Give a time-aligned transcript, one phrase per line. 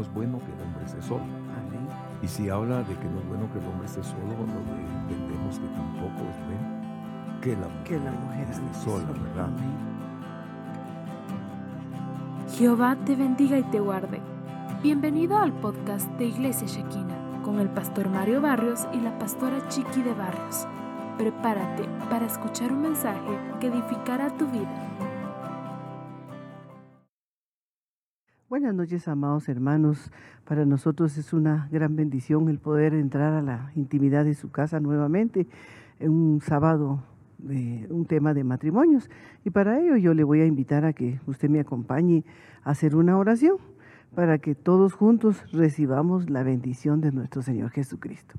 [0.00, 1.20] no es bueno que el hombre esté solo.
[1.20, 1.86] Amén.
[2.22, 5.12] Y si habla de que no es bueno que el hombre esté solo, lo que
[5.12, 6.80] entendemos que tampoco es bueno
[7.42, 9.20] que la mujer, Que la mujer esté sola, sola.
[9.20, 9.44] ¿verdad?
[9.44, 9.90] Amén.
[12.56, 14.20] Jehová te bendiga y te guarde.
[14.82, 20.02] Bienvenido al podcast de Iglesia Shekina con el pastor Mario Barrios y la pastora Chiqui
[20.02, 20.66] de Barrios.
[21.18, 24.70] Prepárate para escuchar un mensaje que edificará tu vida.
[28.74, 30.12] Noches, amados hermanos.
[30.44, 34.78] Para nosotros es una gran bendición el poder entrar a la intimidad de su casa
[34.78, 35.48] nuevamente
[35.98, 37.02] en un sábado
[37.38, 39.10] de un tema de matrimonios.
[39.44, 42.24] Y para ello yo le voy a invitar a que usted me acompañe
[42.62, 43.56] a hacer una oración
[44.14, 48.38] para que todos juntos recibamos la bendición de nuestro Señor Jesucristo.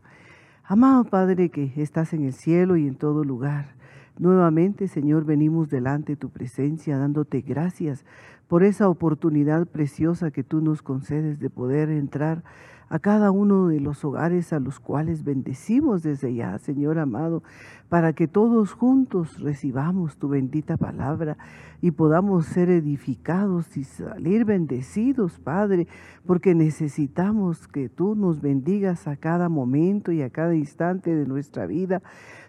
[0.64, 3.76] Amado Padre que estás en el cielo y en todo lugar,
[4.18, 8.06] nuevamente Señor venimos delante de tu presencia dándote gracias
[8.52, 12.44] por esa oportunidad preciosa que tú nos concedes de poder entrar
[12.90, 17.44] a cada uno de los hogares a los cuales bendecimos desde ya, Señor amado,
[17.88, 21.38] para que todos juntos recibamos tu bendita palabra
[21.82, 25.88] y podamos ser edificados y salir bendecidos, Padre,
[26.26, 31.68] porque necesitamos que tú nos bendigas a cada momento y a cada instante de nuestra
[31.68, 32.02] vida.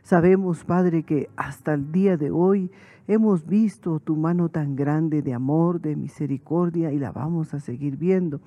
[0.02, 2.72] Sabemos, Padre, que hasta el día de hoy
[3.08, 7.96] hemos visto tu mano tan grande de amor, de misericordia y la vamos a seguir
[7.96, 8.40] viendo.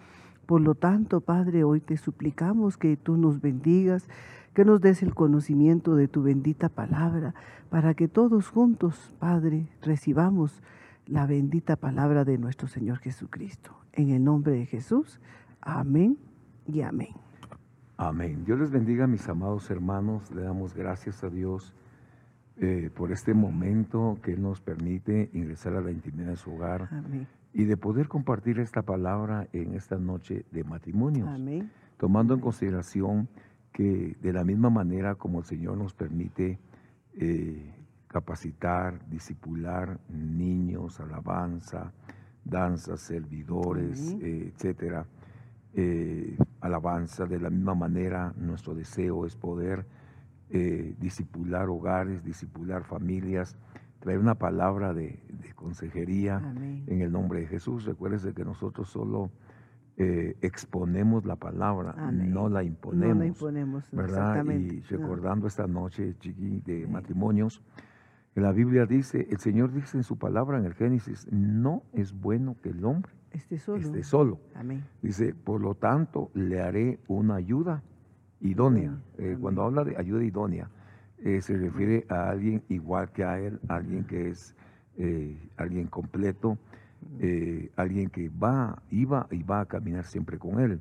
[0.45, 4.07] Por lo tanto, Padre, hoy te suplicamos que tú nos bendigas,
[4.53, 7.33] que nos des el conocimiento de tu bendita palabra,
[7.69, 10.61] para que todos juntos, Padre, recibamos
[11.07, 13.71] la bendita palabra de nuestro Señor Jesucristo.
[13.93, 15.19] En el nombre de Jesús,
[15.61, 16.17] amén
[16.67, 17.15] y amén.
[17.97, 18.43] Amén.
[18.45, 20.29] Dios les bendiga, mis amados hermanos.
[20.31, 21.73] Le damos gracias a Dios
[22.57, 26.87] eh, por este momento que Él nos permite ingresar a la intimidad de su hogar
[26.89, 27.27] Amén.
[27.51, 31.27] y de poder compartir esta palabra en esta noche de matrimonios.
[31.27, 31.69] Amén.
[31.97, 33.27] tomando en consideración
[33.73, 36.59] que de la misma manera como el Señor nos permite
[37.17, 37.73] eh,
[38.07, 41.91] capacitar, disipular niños, alabanza,
[42.45, 45.05] danzas, servidores, eh, etcétera,
[46.61, 49.85] alabanza, de la misma manera nuestro deseo es poder
[50.57, 53.57] eh, disipular hogares, disipular familias,
[53.99, 56.83] traer una palabra de, de consejería Amén.
[56.87, 57.83] en el nombre de Jesús.
[57.85, 59.31] Recuérdese que nosotros solo
[59.97, 62.31] eh, exponemos la palabra, Amén.
[62.33, 63.15] no la imponemos.
[63.15, 64.45] No la imponemos, ¿verdad?
[64.45, 64.97] Y No.
[64.97, 66.91] recordando esta noche, Chiqui, de Amén.
[66.93, 67.61] matrimonios,
[68.35, 72.55] la Biblia dice, el Señor dice en su palabra en el Génesis, no es bueno
[72.61, 73.79] que el hombre Esté solo.
[73.79, 74.39] esté solo.
[74.55, 74.83] Amén.
[75.01, 77.81] Dice, por lo tanto, le haré una ayuda
[78.45, 78.97] idónea.
[79.17, 80.69] Eh, cuando habla de ayuda idónea,
[81.19, 84.53] eh, se refiere a alguien igual que a él, alguien que es
[84.97, 86.57] eh, alguien completo,
[87.19, 90.79] eh, alguien que va, iba y va a caminar siempre con él.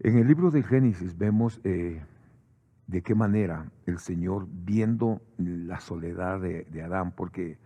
[0.00, 6.64] En el libro del Génesis vemos de qué manera el Señor, viendo la soledad de,
[6.64, 7.58] de Adán, porque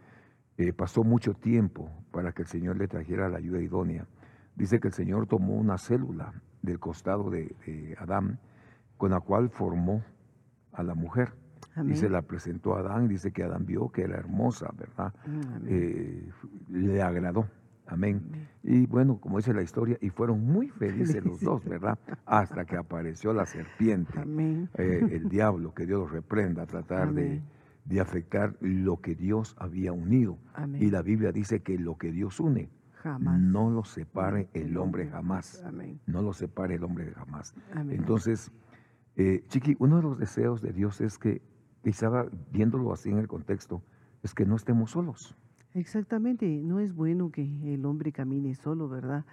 [0.76, 4.06] pasó mucho tiempo para que el Señor le trajera la ayuda idónea.
[4.56, 8.38] Dice que el Señor tomó una célula del costado de, de Adán,
[9.02, 10.00] con la cual formó
[10.72, 11.32] a la mujer.
[11.74, 11.94] Amén.
[11.94, 15.12] Y se la presentó a Adán, dice que Adán vio que era hermosa, ¿verdad?
[15.26, 15.66] Mm.
[15.66, 16.28] Eh,
[16.70, 17.48] le agradó.
[17.88, 18.22] Amén.
[18.24, 18.48] Amén.
[18.62, 21.98] Y bueno, como dice la historia, y fueron muy felices los dos, ¿verdad?
[22.26, 24.68] Hasta que apareció la serpiente, Amén.
[24.78, 27.42] eh, el diablo, que Dios los reprenda a tratar de,
[27.84, 30.38] de afectar lo que Dios había unido.
[30.54, 30.80] Amén.
[30.80, 32.68] Y la Biblia dice que lo que Dios une,
[33.02, 33.40] Jamás.
[33.40, 35.60] no lo separe el hombre jamás.
[35.66, 35.98] Amén.
[36.06, 37.52] No lo separe el hombre jamás.
[37.74, 37.98] Amén.
[37.98, 38.52] Entonces,
[39.16, 41.42] eh, Chiqui, uno de los deseos de Dios es que,
[41.82, 42.08] quizá
[42.50, 43.82] viéndolo así en el contexto,
[44.22, 45.36] es que no estemos solos.
[45.74, 49.24] Exactamente, no es bueno que el hombre camine solo, ¿verdad?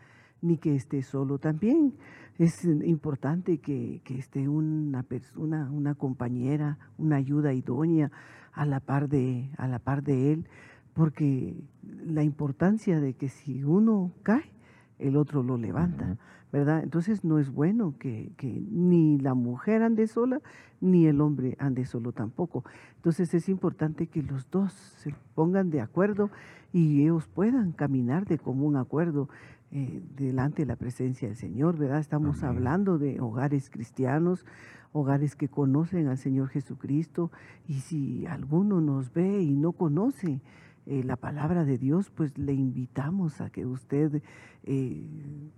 [0.41, 1.37] Ni que esté solo.
[1.37, 1.95] También
[2.37, 8.11] es importante que, que esté una persona, una compañera, una ayuda idónea
[8.53, 10.47] a la par de, a la par de él,
[10.93, 14.51] porque la importancia de que si uno cae,
[14.99, 16.17] el otro lo levanta, Ujú.
[16.51, 16.83] ¿verdad?
[16.83, 20.41] Entonces no es bueno que, que ni la mujer ande sola,
[20.81, 22.63] ni el hombre ande solo tampoco.
[22.97, 26.29] Entonces es importante que los dos se pongan de acuerdo
[26.71, 29.29] y ellos puedan caminar de común acuerdo
[29.71, 31.99] eh, delante de la presencia del Señor, ¿verdad?
[31.99, 32.57] Estamos Amén.
[32.57, 34.45] hablando de hogares cristianos,
[34.93, 37.31] hogares que conocen al Señor Jesucristo
[37.67, 40.41] y si alguno nos ve y no conoce
[40.89, 44.21] eh, la palabra de Dios, pues le invitamos a que usted
[44.63, 45.03] eh,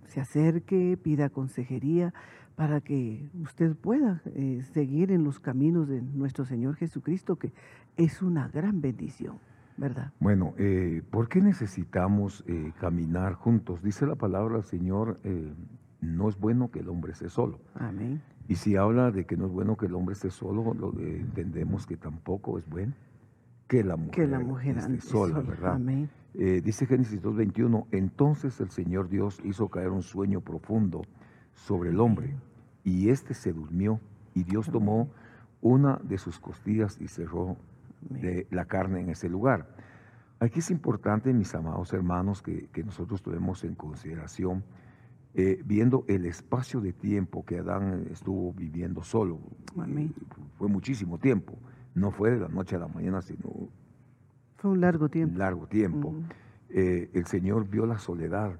[0.04, 2.12] se acerque, pida consejería
[2.54, 7.52] para que usted pueda eh, seguir en los caminos de nuestro Señor Jesucristo, que
[7.96, 9.38] es una gran bendición,
[9.78, 10.12] ¿verdad?
[10.20, 13.82] Bueno, eh, ¿por qué necesitamos eh, caminar juntos?
[13.82, 15.18] Dice la palabra del Señor,
[16.02, 17.58] no es bueno que el hombre esté solo.
[17.74, 18.20] Amén.
[18.48, 21.20] Y si habla de que no es bueno que el hombre esté solo, lo de-
[21.20, 22.92] entendemos que tampoco es bueno
[23.72, 25.48] que la mujer, Que la mujer esté sola, sola.
[25.48, 25.74] ¿verdad?
[25.76, 26.10] Amén.
[26.34, 31.02] Eh, dice Génesis 2.21, entonces el Señor Dios hizo caer un sueño profundo
[31.54, 32.36] sobre el hombre,
[32.84, 33.98] y éste se durmió,
[34.34, 35.08] y Dios tomó
[35.62, 37.56] una de sus costillas y cerró
[38.10, 38.22] Amén.
[38.22, 39.66] de la carne en ese lugar.
[40.38, 44.64] Aquí es importante, mis amados hermanos, que, que nosotros tomemos en consideración,
[45.34, 49.38] eh, viendo el espacio de tiempo que Adán estuvo viviendo solo.
[49.78, 50.12] Amén.
[50.14, 50.24] Eh,
[50.58, 51.54] fue muchísimo tiempo,
[51.94, 53.68] no fue de la noche a la mañana, sino
[54.56, 55.38] Fue un largo un tiempo.
[55.38, 56.14] largo tiempo.
[56.70, 58.58] Eh, el Señor vio la soledad,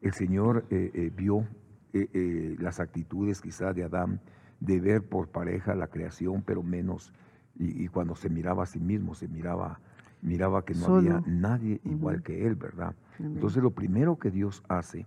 [0.00, 1.46] el Señor eh, eh, vio
[1.92, 4.20] eh, las actitudes quizás de Adán
[4.60, 7.12] de ver por pareja la creación, pero menos,
[7.56, 9.78] y, y cuando se miraba a sí mismo, se miraba,
[10.22, 12.94] miraba que no había nadie igual que él, ¿verdad?
[13.18, 13.34] Amén.
[13.34, 15.06] Entonces lo primero que Dios hace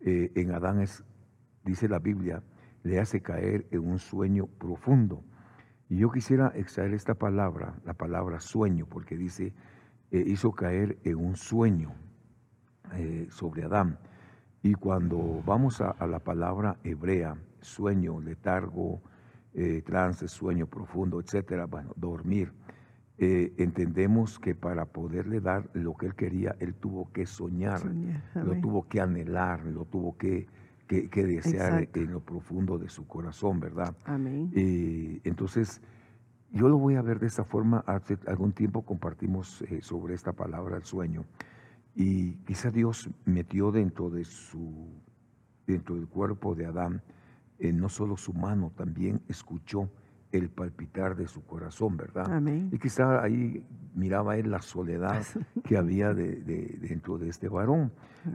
[0.00, 1.02] en Adán es,
[1.64, 2.42] dice la Biblia,
[2.82, 5.22] le hace caer en un sueño profundo.
[5.94, 9.52] Y yo quisiera extraer esta palabra, la palabra sueño, porque dice,
[10.10, 11.94] eh, hizo caer en un sueño
[12.96, 14.00] eh, sobre Adán.
[14.60, 19.02] Y cuando vamos a, a la palabra hebrea, sueño, letargo,
[19.54, 22.52] eh, trance, sueño profundo, etcétera, bueno, dormir,
[23.16, 28.20] entendemos que para poderle dar lo que él quería, él tuvo que soñar, Soñar.
[28.34, 30.48] lo tuvo que anhelar, lo tuvo que,
[30.86, 32.00] que- que desear Exacto.
[32.00, 33.94] en lo profundo de su corazón, ¿verdad?
[34.04, 34.50] Amén.
[34.54, 35.80] Eh, entonces,
[36.52, 37.82] yo lo voy a ver de esta forma.
[37.86, 41.24] Hace algún tiempo compartimos eh, sobre esta palabra, el sueño,
[41.94, 44.88] y quizá Dios metió dentro de su,
[45.66, 47.02] dentro del cuerpo de Adán,
[47.58, 49.88] eh, no solo su mano, también escuchó
[50.32, 52.30] el palpitar de su corazón, ¿verdad?
[52.32, 52.68] Amén.
[52.72, 53.64] Y quizá ahí
[53.94, 55.22] miraba él la soledad
[55.64, 57.92] que había de- de- dentro de este varón.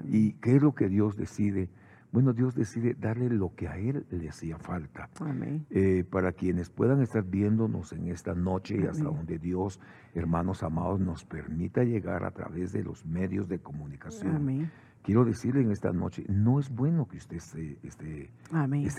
[0.08, 1.70] ¿Y qué es lo que Dios decide?
[2.12, 5.10] Bueno, Dios decide darle lo que a él le hacía falta.
[5.20, 5.66] Amén.
[5.70, 9.80] Eh, para quienes puedan estar viéndonos en esta noche y hasta donde Dios,
[10.16, 14.36] hermanos amados, nos permita llegar a través de los medios de comunicación.
[14.36, 14.72] Amén.
[15.04, 18.30] Quiero decirle en esta noche, no es bueno que usted esté, esté,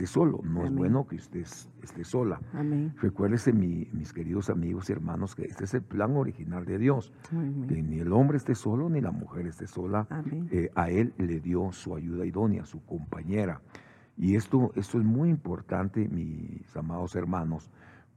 [0.07, 2.41] solo, no es bueno que usted es- esté sola.
[2.55, 2.95] Amén.
[3.01, 7.13] Recuérdese, mi- mis queridos amigos y hermanos, que este es el plan original de Dios,
[7.69, 10.07] que ni el hombre esté solo ni la mujer esté sola,
[10.51, 13.61] eh, a él le dio su ayuda idónea, su compañera.
[14.17, 17.71] Y esto, esto es muy importante, mis amados hermanos,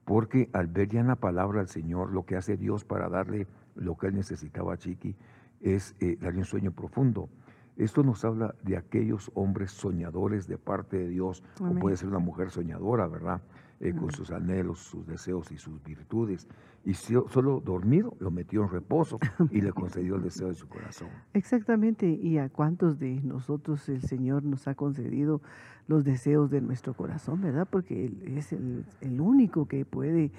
[0.05, 3.45] porque al ver ya en la palabra del Señor lo que hace Dios para darle
[3.75, 5.15] lo que él necesitaba a Chiqui
[5.61, 7.29] es eh, darle un sueño profundo.
[7.77, 11.79] Esto nos habla de aquellos hombres soñadores de parte de Dios, o Amén.
[11.79, 13.41] puede ser una mujer soñadora, ¿verdad?
[13.79, 16.47] Eh, con sus anhelos, sus deseos y sus virtudes.
[16.85, 19.19] Y si- solo dormido lo metió en reposo
[19.51, 21.09] y le concedió el deseo de su corazón.
[21.33, 22.07] Exactamente.
[22.07, 25.41] ¿Y a cuántos de nosotros el Señor nos ha concedido
[25.87, 27.67] los deseos de nuestro corazón, verdad?
[27.69, 30.31] Porque Él es el, el único que puede,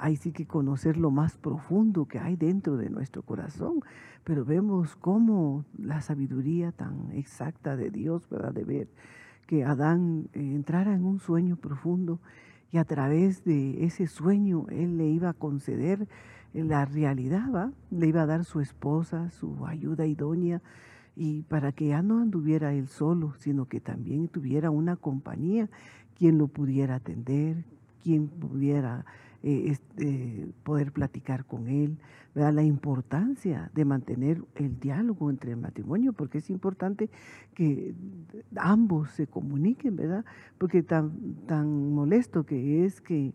[0.00, 3.80] ahí sí que conocer lo más profundo que hay dentro de nuestro corazón.
[4.24, 8.52] Pero vemos cómo la sabiduría tan exacta de Dios, ¿verdad?
[8.52, 8.88] De ver
[9.46, 12.20] que Adán eh, entrara en un sueño profundo
[12.72, 16.06] y a través de ese sueño Él le iba a conceder
[16.52, 17.72] la realidad, ¿va?
[17.90, 20.60] Le iba a dar su esposa, su ayuda idónea,
[21.16, 25.68] y para que ya no anduviera él solo, sino que también tuviera una compañía,
[26.16, 27.64] quien lo pudiera atender,
[28.02, 29.04] quien pudiera
[29.42, 31.96] eh, este, poder platicar con él,
[32.34, 37.10] la importancia de mantener el diálogo entre el matrimonio, porque es importante
[37.54, 37.94] que
[38.56, 40.24] ambos se comuniquen, ¿verdad?
[40.58, 43.32] Porque tan, molesto que es que,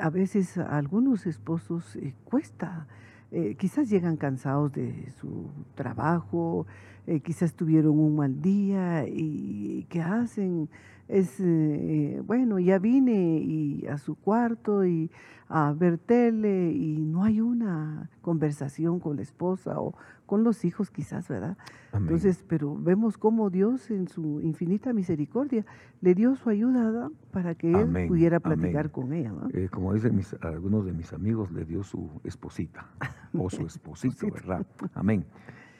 [0.00, 2.86] a veces algunos esposos eh, cuesta,
[3.30, 6.66] eh, quizás llegan cansados de su trabajo,
[7.06, 10.68] eh, quizás tuvieron un mal día y ¿qué hacen?
[11.08, 15.08] Es, eh, bueno, ya vine y a su cuarto y
[15.48, 19.94] a ver tele y no hay una conversación con la esposa o
[20.26, 21.56] con los hijos quizás, ¿verdad?
[21.92, 22.08] Amén.
[22.08, 25.64] Entonces, pero vemos cómo Dios en su infinita misericordia
[26.00, 28.58] le dio su ayuda para que él Amén, pudiera amén.
[28.58, 29.30] platicar con ella.
[29.30, 29.48] ¿no?
[29.52, 32.84] Eh, como dicen mis- algunos de mis amigos, le dio su esposita
[33.32, 34.66] o su esposito, ¿verdad?
[34.94, 35.24] Amén.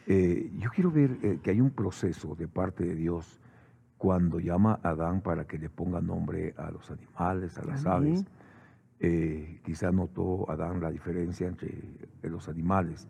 [0.06, 3.40] Eh, yo quiero ver eh, que hay un proceso de parte de Dios
[3.98, 8.12] cuando llama a Adán para que le ponga nombre a los animales, a las Amén.
[8.12, 8.25] aves.
[9.00, 11.70] Eh, quizá notó Adán la diferencia entre
[12.22, 13.08] los animales,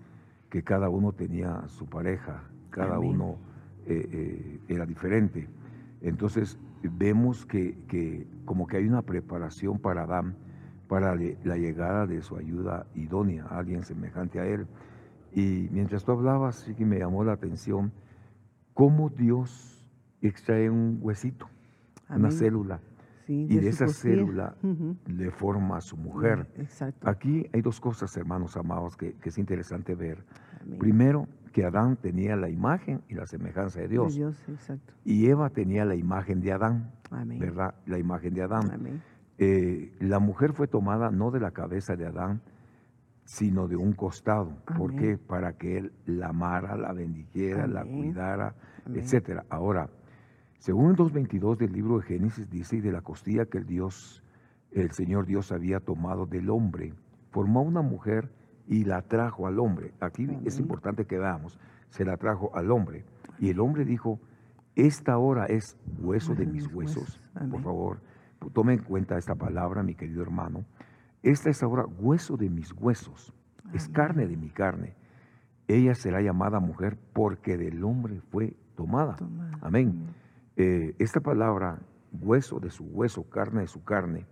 [0.50, 3.10] que cada uno tenía su pareja, cada Amén.
[3.10, 3.38] uno
[4.68, 5.48] era diferente.
[6.00, 10.34] Entonces vemos que, que como que hay una preparación para Adán
[10.88, 14.66] para le- la llegada de su ayuda idónea, alguien semejante a él.
[15.34, 17.92] Y mientras tú hablabas, sí que me llamó la atención
[18.74, 19.84] cómo Dios
[20.22, 21.46] extrae un huesito
[22.08, 22.80] una célula,
[23.26, 24.14] Sí, y de esa costilla.
[24.14, 24.54] célula
[25.08, 26.46] le forma a su mujer.
[26.56, 27.10] Exacto.
[27.10, 30.24] Aquí hay dos cosas, hermanos amados, que, que es interesante ver.
[30.62, 30.78] Amén.
[30.78, 34.94] Primero, que Adán tenía la imagen y la semejanza de De Dios, exacto.
[35.04, 37.40] y Eva tenía la imagen de Adán, Amén.
[37.40, 37.74] ¿verdad?
[37.86, 39.00] La imagen de Adán.
[39.38, 42.42] Eh, la mujer fue tomada no de la cabeza de Adán,
[43.26, 44.56] sino de un costado.
[44.78, 45.02] ¿Por Amén.
[45.02, 45.18] qué?
[45.18, 48.54] Para que él la amara, la bendijera, la cuidara,
[48.94, 49.44] etcétera.
[49.50, 49.90] Ahora,
[50.58, 54.22] según el 2.22 del libro de Génesis, dice, y de la costilla que el Dios,
[54.70, 56.94] el Señor Dios había tomado del hombre,
[57.30, 58.30] formó una mujer
[58.68, 59.92] y la trajo al hombre.
[60.00, 61.58] Aquí es importante que veamos,
[61.90, 63.04] se la trajo al hombre.
[63.38, 64.20] Y el hombre dijo,
[64.76, 67.20] esta hora es hueso de mis huesos.
[67.50, 68.00] Por favor,
[68.52, 70.64] tome en cuenta esta palabra, mi querido hermano.
[71.26, 73.34] Esta es ahora hueso de mis huesos,
[73.74, 74.94] es carne de mi carne.
[75.66, 79.16] Ella será llamada mujer porque del hombre fue tomada.
[79.16, 79.50] Toma.
[79.60, 80.06] Amén.
[80.56, 81.80] Eh, esta palabra,
[82.12, 84.24] hueso de su hueso, carne de su carne,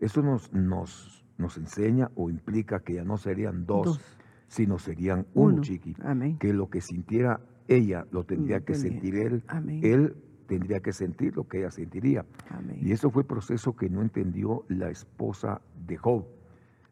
[0.00, 4.18] esto nos, nos, nos enseña o implica que ya no serían dos, Dos.
[4.48, 5.62] sino serían uno, Uno.
[5.62, 5.96] chiqui.
[6.04, 6.36] Amén.
[6.38, 8.90] Que lo que sintiera ella lo tendría que tenía.
[8.90, 9.42] sentir él.
[9.48, 9.80] Amén.
[9.82, 10.14] Él
[10.46, 12.26] tendría que sentir lo que ella sentiría.
[12.50, 12.76] Amén.
[12.82, 16.26] Y eso fue el proceso que no entendió la esposa de Job,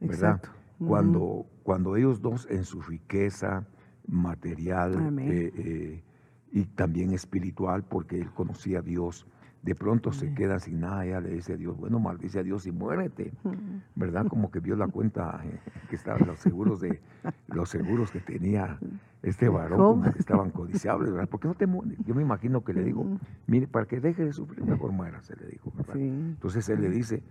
[0.01, 0.37] ¿verdad?
[0.37, 0.51] Exacto.
[0.87, 3.67] Cuando, cuando ellos dos en su riqueza
[4.09, 6.03] material eh, eh,
[6.51, 9.27] y también espiritual, porque él conocía a Dios,
[9.63, 10.35] de pronto se Amén.
[10.35, 13.57] queda sin nada, ella le dice a Dios, bueno, maldice a Dios y muérete, Ujú.
[13.95, 14.27] ¿verdad?
[14.27, 15.57] Como que vio la cuenta eh,
[15.89, 17.01] que estaban los seguros de
[17.47, 18.79] los seguros que tenía
[19.23, 21.29] este varón, como que estaban codiciables, ¿verdad?
[21.29, 21.97] Porque no te mueres.
[22.05, 23.07] Yo me imagino que le digo,
[23.47, 25.95] mire, para que deje de sufrir, mejor muera, se le dijo, ¿verdad?
[25.95, 26.09] Sí.
[26.09, 27.23] Entonces él le dice,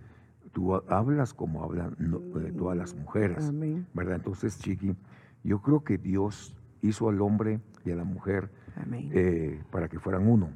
[0.52, 3.86] tú ha- hablas como hablan no, eh, todas las mujeres, Amén.
[3.94, 4.16] ¿verdad?
[4.16, 4.94] Entonces, Chiqui,
[5.44, 8.50] yo creo que Dios hizo al hombre y a la mujer
[9.12, 10.50] eh, para que fueran uno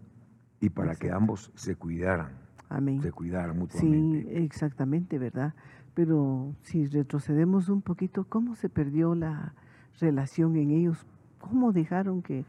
[0.60, 2.32] y para que ambos se cuidaran,
[2.68, 3.02] Amén.
[3.02, 4.44] se cuidaran Sí, mutuamente.
[4.44, 5.54] exactamente, ¿verdad?
[5.94, 9.54] Pero si retrocedemos un poquito, ¿cómo se perdió la
[10.00, 11.06] relación en ellos?
[11.40, 12.44] ¿Cómo dejaron que,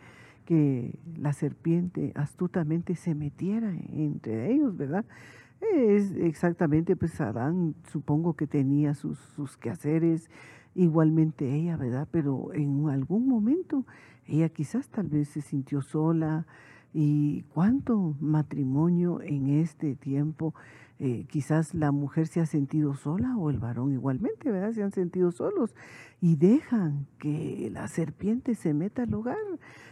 [0.46, 5.06] que la serpiente astutamente se metiera entre ellos, verdad?
[5.62, 10.30] Es exactamente, pues Adán supongo que tenía sus, sus quehaceres,
[10.76, 12.08] igualmente ella, ¿verdad?
[12.12, 13.86] Pero en algún momento
[14.26, 16.46] ella quizás tal vez se sintió sola,
[16.94, 20.54] y cuánto matrimonio en este tiempo,
[21.00, 24.72] eh, quizás la mujer se ha sentido sola o el varón igualmente, ¿verdad?
[24.72, 25.76] Se han sentido solos
[26.22, 29.38] y dejan que la serpiente se meta al hogar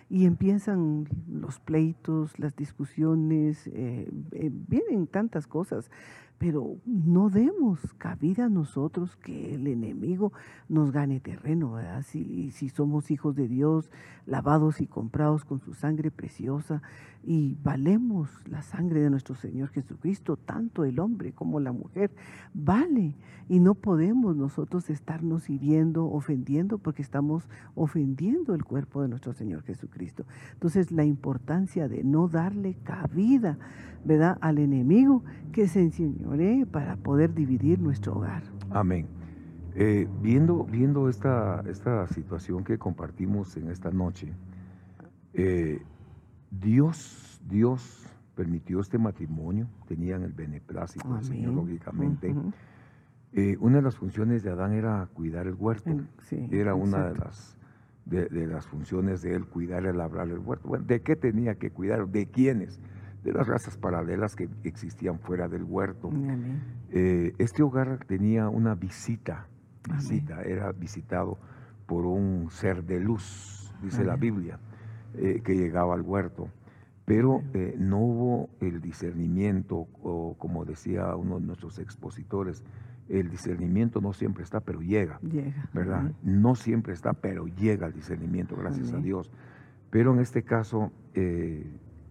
[0.09, 5.91] y empiezan los pleitos, las discusiones, eh, eh, vienen tantas cosas,
[6.37, 10.33] pero no demos cabida a nosotros que el enemigo
[10.67, 12.03] nos gane terreno, ¿verdad?
[12.03, 13.89] Si, si somos hijos de Dios,
[14.25, 16.81] lavados y comprados con su sangre preciosa
[17.25, 22.11] y valemos la sangre de nuestro Señor Jesucristo, tanto el hombre como la mujer,
[22.53, 23.15] vale.
[23.49, 29.63] Y no podemos nosotros estarnos hiriendo, ofendiendo, porque estamos ofendiendo el cuerpo de nuestro Señor
[29.63, 30.25] Jesucristo.
[30.53, 33.57] Entonces, la importancia de no darle cabida,
[34.03, 38.43] ¿verdad?, al enemigo que se enseñoree para poder dividir nuestro hogar.
[38.69, 39.07] Amén.
[39.75, 44.31] Eh, viendo viendo esta, esta situación que compartimos en esta noche,
[45.33, 45.81] eh,
[46.59, 52.35] Dios, Dios permitió este matrimonio, tenían el beneplácito del Señor, lógicamente.
[53.33, 55.91] Eh, una de las funciones de Adán era cuidar el huerto.
[56.23, 57.57] Sí, Era una de las,
[58.05, 60.67] de, de las funciones de él, cuidar y labrar el huerto.
[60.67, 62.07] Bueno, ¿De qué tenía que cuidar?
[62.07, 62.79] ¿De quiénes?
[63.23, 66.11] De las razas paralelas que existían fuera del huerto.
[66.91, 69.47] Eh, este hogar tenía una visita,
[69.85, 69.97] Amén.
[69.97, 71.37] visita, era visitado
[71.87, 74.15] por un ser de luz, dice la.
[74.15, 74.59] Biblia,
[75.17, 76.49] eh, que llegaba al huerto.
[77.05, 82.63] Pero eh, no hubo el discernimiento, o como decía uno de nuestros expositores,
[83.09, 85.69] el discernimiento no siempre está, pero llega, Llega.
[85.73, 85.99] ¿verdad?
[85.99, 86.15] Amén.
[86.23, 88.97] No siempre está, pero llega el discernimiento, gracias a.
[88.97, 89.31] Dios.
[89.91, 91.63] Pero en este caso, eh,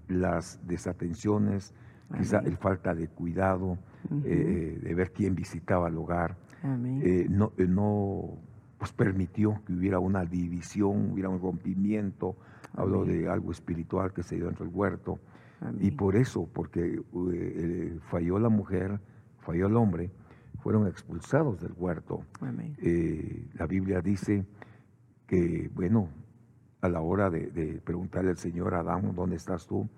[0.07, 1.75] las desatenciones,
[2.17, 4.23] quizá el falta de cuidado, Ujú.
[4.25, 6.37] eh, de ver quién visitaba el hogar,
[7.03, 8.39] eh, no, eh, no
[8.85, 12.37] pues permitió que hubiera una división, hubiera un rompimiento,
[12.75, 13.07] Amén.
[13.07, 15.19] de algo espiritual que se dio dentro del huerto,
[15.81, 19.01] y por eso, porque eh, eh, falló la mujer,
[19.39, 20.11] falló el hombre,
[20.63, 22.27] fueron expulsados del huerto.
[22.43, 22.77] Amén.
[22.83, 24.45] Eh, la Biblia dice
[25.27, 26.11] que, bueno,
[26.83, 29.89] a la hora de, de preguntarle al Señor a Adán, ¿dónde estás tú?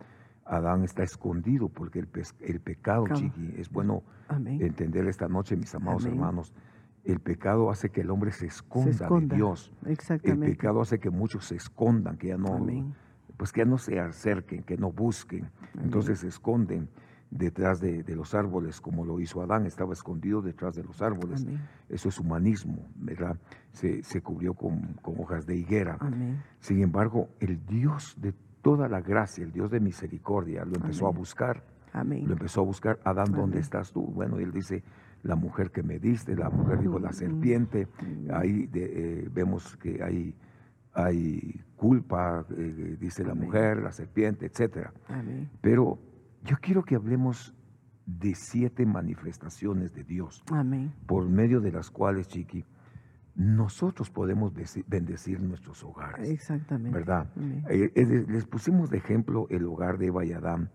[0.45, 2.09] Adán está escondido porque el,
[2.43, 4.63] el pecado, chiqui, es bueno Amén.
[4.63, 6.55] entender esta noche, mis amados hermanos,
[7.07, 9.35] el pecado hace que el hombre se esconda, esconda.
[9.35, 9.73] de Dios.
[9.85, 10.49] El Exactamente.
[10.49, 12.95] pecado hace que muchos se escondan, que ya no, Amén.
[13.37, 15.49] pues que ya no se acerquen, que no busquen.
[15.81, 16.89] Entonces se esconden.
[17.29, 21.45] detrás de, los árboles, como lo hizo Adán, estaba escondido detrás de los árboles.
[21.89, 23.37] Eso es humanismo, ¿verdad?
[23.73, 25.99] Se, cubrió con, hojas de higuera.
[26.61, 28.33] Sin embargo, el Dios de
[28.63, 31.63] toda la gracia, el Dios de misericordia, lo empezó a buscar.
[32.05, 34.03] Lo empezó a buscar, Adán, ¿dónde estás tú?
[34.03, 34.83] Bueno, él dice,
[35.23, 37.89] la mujer que me diste, la mujer dijo, la serpiente.
[38.33, 40.35] Ahí eh, vemos que hay,
[40.93, 44.91] hay culpa, eh, dice la mujer, la serpiente, etc.
[45.61, 45.99] Pero
[46.45, 47.55] yo quiero que hablemos
[48.07, 50.93] de siete manifestaciones de Dios, Amén.
[51.07, 52.65] por medio de las cuales, Chiqui,
[53.37, 54.53] nosotros podemos
[54.87, 56.29] bendecir nuestros hogares.
[56.31, 56.99] Exactamente.
[56.99, 57.27] ¿Verdad?
[57.69, 60.71] Eh, les pusimos de ejemplo el hogar de Eva y Adán,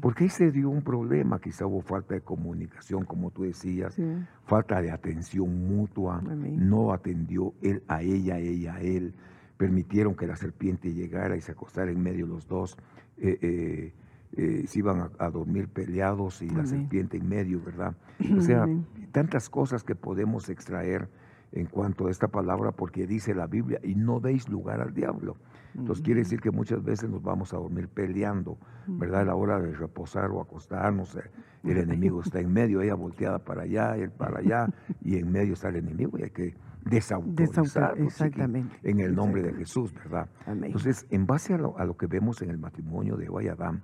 [0.00, 3.96] porque ahí se dio un problema, quizá hubo falta de comunicación, como tú decías,
[4.44, 9.14] falta de atención mutua, no atendió él a ella, ella a él,
[9.56, 12.76] permitieron que la serpiente llegara y se acostara en medio de los dos.
[13.16, 13.92] Eh,
[14.34, 17.94] eh, se iban a, dormir peleados y la serpiente en medio, ¿verdad?
[18.34, 18.66] O sea,
[19.12, 21.08] tantas cosas que podemos extraer
[21.52, 25.36] en cuanto a esta palabra porque dice la Biblia, y no deis lugar al diablo.
[25.74, 29.22] Entonces quiere decir que muchas veces nos vamos a dormir peleando, ¿verdad?
[29.22, 31.30] A la hora de reposar o acostarnos, eh,
[31.64, 34.68] el enemigo está en medio, ella volteada para allá, él para allá,
[35.00, 36.54] y en medio está el enemigo y hay que
[36.84, 38.76] desautorizar Exactamente.
[38.82, 40.28] en el nombre de Jesús, ¿verdad?
[40.46, 43.48] Entonces, en base a lo, a lo, que vemos en el matrimonio de Eva y
[43.48, 43.82] Adán,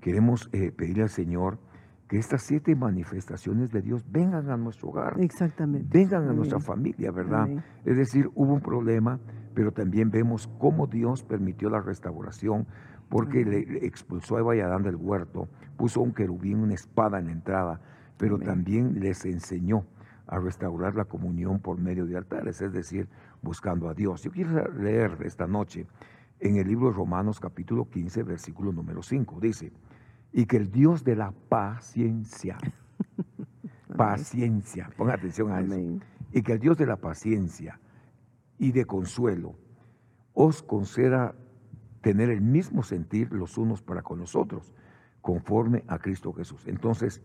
[0.00, 1.58] Queremos eh, pedirle al Señor
[2.10, 5.14] que estas siete manifestaciones de Dios vengan a nuestro hogar.
[5.20, 5.96] Exactamente.
[5.96, 7.48] Vengan a nuestra familia, ¿verdad?
[7.84, 9.20] Es decir, hubo un problema,
[9.54, 12.66] pero también vemos cómo Dios permitió la restauración,
[13.08, 17.26] porque le, expulsó a Eva y Adán del huerto, puso un querubín, una espada en
[17.26, 17.80] la entrada,
[18.18, 19.86] pero también les enseñó
[20.26, 23.08] a restaurar la comunión por medio de altares, es decir,
[23.40, 24.24] buscando a Dios.
[24.24, 25.86] Yo quiero leer esta noche
[26.40, 29.38] en el libro de Romanos capítulo 15, versículo número 5.
[29.38, 29.70] Dice,
[30.32, 32.58] y que el Dios de la paciencia,
[33.96, 35.76] paciencia, ponga atención a eso,
[36.32, 37.80] y que el Dios de la paciencia
[38.58, 39.54] y de consuelo
[40.34, 41.34] os conceda
[42.00, 44.72] tener el mismo sentir los unos para con los otros,
[45.20, 46.66] conforme a Cristo Jesús.
[46.66, 47.20] Entonces,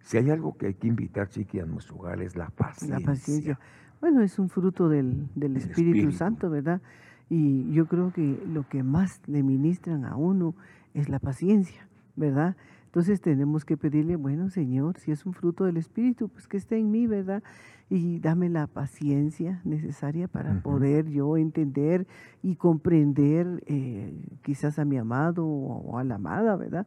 [0.00, 2.98] si hay algo que hay que invitar, Chiqui, a nuestro hogar es la paciencia.
[2.98, 3.58] La paciencia.
[4.00, 6.80] Bueno, es un fruto del, Espíritu, Santo, ¿verdad?
[7.28, 10.54] Y yo creo que lo que más le ministran a uno
[10.94, 11.87] es la paciencia,
[12.18, 12.56] ¿verdad?
[12.86, 16.78] Entonces tenemos que pedirle, bueno, Señor, si es un fruto del Espíritu, pues que esté
[16.78, 17.42] en mí, ¿verdad?
[17.90, 22.06] Y dame la paciencia necesaria para poder yo entender
[22.42, 26.86] y comprender eh, quizás a mi amado o, a la amada, ¿verdad?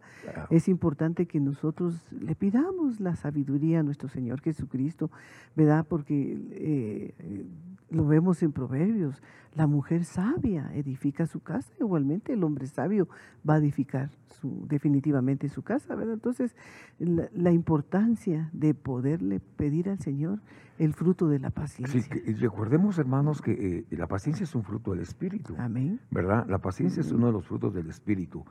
[0.51, 5.09] Es importante que nosotros le pidamos la sabiduría a nuestro Señor Jesucristo,
[5.55, 5.85] ¿verdad?
[5.89, 7.47] Porque eh,
[7.91, 9.21] lo vemos en Proverbios,
[9.53, 13.09] la mujer sabia edifica su casa, igualmente el hombre sabio
[13.47, 16.13] va a edificar su, definitivamente su casa, ¿verdad?
[16.13, 16.55] Entonces,
[16.99, 20.39] la, importancia de poderle pedir al Señor
[20.81, 22.01] el fruto de la paciencia.
[22.01, 25.55] Sí, recordemos, hermanos, que eh, la paciencia es un fruto del Espíritu.
[25.59, 25.99] Amén.
[26.09, 26.47] ¿Verdad?
[26.49, 28.43] La paciencia es uno de los frutos del Espíritu.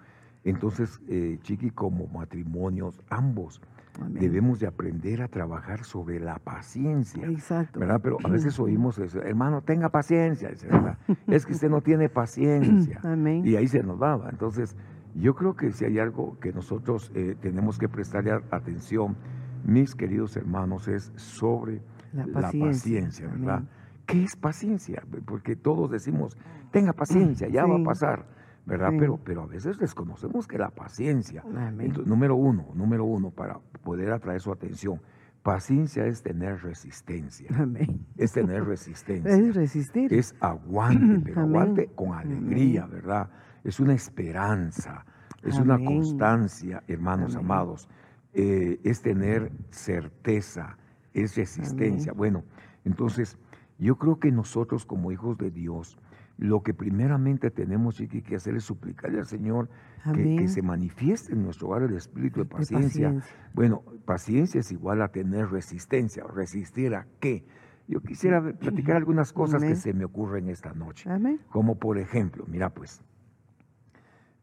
[0.45, 3.61] Entonces, eh, Chiqui, como matrimonios, ambos
[4.09, 7.27] debemos de aprender a trabajar sobre la paciencia.
[7.27, 7.81] Exacto.
[7.81, 8.01] ¿verdad?
[8.01, 10.51] Pero a veces oímos eso, hermano, tenga paciencia.
[11.27, 13.01] es que usted no tiene paciencia.
[13.03, 13.43] Amén.
[13.45, 14.29] Y ahí se nos va.
[14.31, 14.77] Entonces,
[15.17, 19.17] yo creo que si hay algo que nosotros eh, tenemos que prestarle atención,
[19.65, 23.63] mis queridos hermanos, es sobre la paciencia, ¿verdad?
[24.07, 25.03] ¿Qué es paciencia?
[25.25, 26.37] Porque todos decimos,
[26.71, 28.41] tenga paciencia, ya va a pasar.
[28.67, 28.93] ¿verdad?
[28.99, 31.43] Pero, pero a veces desconocemos que la paciencia,
[32.05, 35.01] número uno, número uno, para poder atraer su atención,
[35.43, 37.49] paciencia es tener resistencia.
[38.17, 39.33] Es tener resistencia.
[39.33, 40.13] Es resistir.
[40.13, 43.31] Es aguante, pero aguante con alegría, ¿verdad?
[43.65, 45.05] Es una esperanza,
[45.43, 47.89] es una constancia, hermanos amados.
[48.33, 50.77] Eh, es tener certeza,
[51.15, 52.13] es resistencia.
[52.13, 52.45] Bueno,
[52.85, 53.39] entonces
[53.79, 55.99] yo creo que nosotros como hijos de Dios,
[56.37, 59.69] lo que primeramente tenemos que hacer es suplicarle al Señor
[60.15, 63.23] que, se manifieste en nuestro hogar el espíritu de paciencia.
[63.53, 66.25] Bueno, paciencia es igual a tener resistencia.
[66.25, 67.45] ¿Resistir a qué?
[67.89, 71.11] Yo quisiera platicar algunas cosas que se me ocurren esta noche.
[71.51, 73.03] Como por ejemplo, mira pues,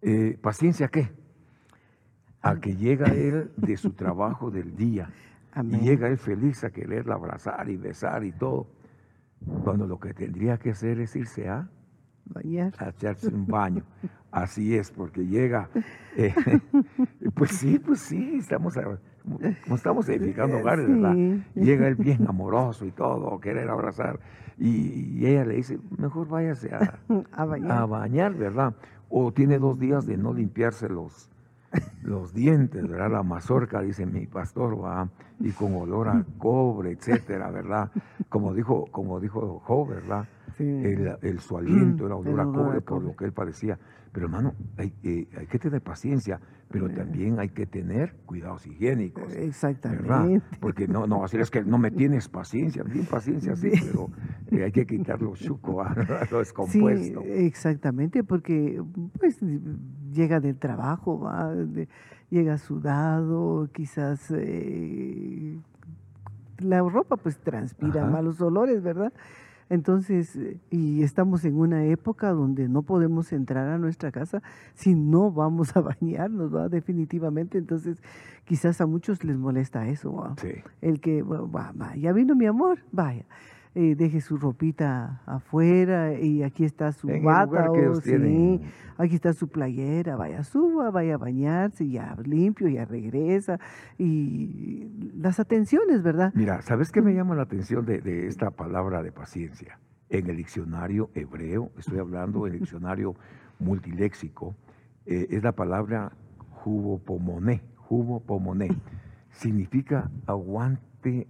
[0.01, 1.11] eh, ¿paciencia qué?
[2.41, 5.09] A que llega él de su trabajo del día
[5.63, 8.67] y llega él feliz a quererla abrazar y besar y todo,
[9.63, 11.69] cuando lo que tendría que hacer es irse a
[12.25, 12.73] Bañar.
[12.77, 13.83] a echarse un baño.
[14.31, 15.69] Así es, porque llega,
[16.17, 16.33] eh,
[17.35, 18.75] pues sí, pues sí, estamos,
[19.63, 21.15] como estamos edificando hogares, ¿verdad?
[21.55, 24.19] Llega él bien amoroso y todo, querer abrazar,
[24.57, 26.99] y, ella le dice, mejor váyase a,
[27.31, 27.71] a, bañar.
[27.71, 28.33] a, bañar.
[28.33, 28.75] ¿verdad?
[29.09, 31.29] O tiene dos días de no limpiarse los,
[32.03, 33.11] los dientes, ¿verdad?
[33.11, 37.91] La mazorca, dice mi pastor, va, y con olor a cobre, etcétera, ¿verdad?
[38.29, 40.27] Como dijo, como dijo Job, ¿verdad?
[40.59, 43.77] El, su aliento era olor a cobre por lo que él parecía.
[44.11, 46.39] Pero hermano, hay, eh, hay que tener paciencia,
[46.71, 49.35] pero también hay que tener cuidados higiénicos.
[49.35, 50.43] Exactamente.
[50.59, 54.09] Porque no, no, así es que no me tienes paciencia, bien paciencia, sí, pero
[54.51, 55.85] eh, hay que quitar los chuco,
[56.31, 57.21] lo descompuesto.
[57.21, 58.81] Sí, exactamente, porque
[59.19, 59.39] pues
[60.11, 61.53] llega del trabajo, ¿va?
[62.29, 65.59] Llega sudado, quizás eh,
[66.59, 69.13] la ropa pues transpira malos olores, ¿verdad?
[69.69, 74.41] Entonces, y estamos en una época donde no podemos entrar a nuestra casa
[74.75, 76.69] si no vamos a bañarnos, ¿va?
[76.69, 77.57] Definitivamente.
[77.57, 78.01] Entonces,
[78.45, 80.35] quizás a muchos les molesta eso, ¿va?
[80.37, 80.53] Sí.
[80.81, 83.25] El que, bueno, va, ya vino mi amor, vaya.
[83.79, 88.59] Eh, deje su ropita afuera y aquí está su bata, o, sí,
[88.97, 93.59] aquí está su playera, vaya, suba, vaya a bañarse, ya limpio, ya regresa.
[93.99, 96.31] Y las atenciones, ¿verdad?
[96.33, 99.77] Mira, ¿sabes qué me llama la atención de, esta palabra de paciencia?
[100.09, 103.13] En el diccionario hebreo, estoy hablando del diccionario
[103.59, 104.55] multiléxico,
[105.05, 106.13] eh, es la palabra
[106.49, 108.69] jubopomoné, jubopomoné.
[109.29, 111.27] Significa aguante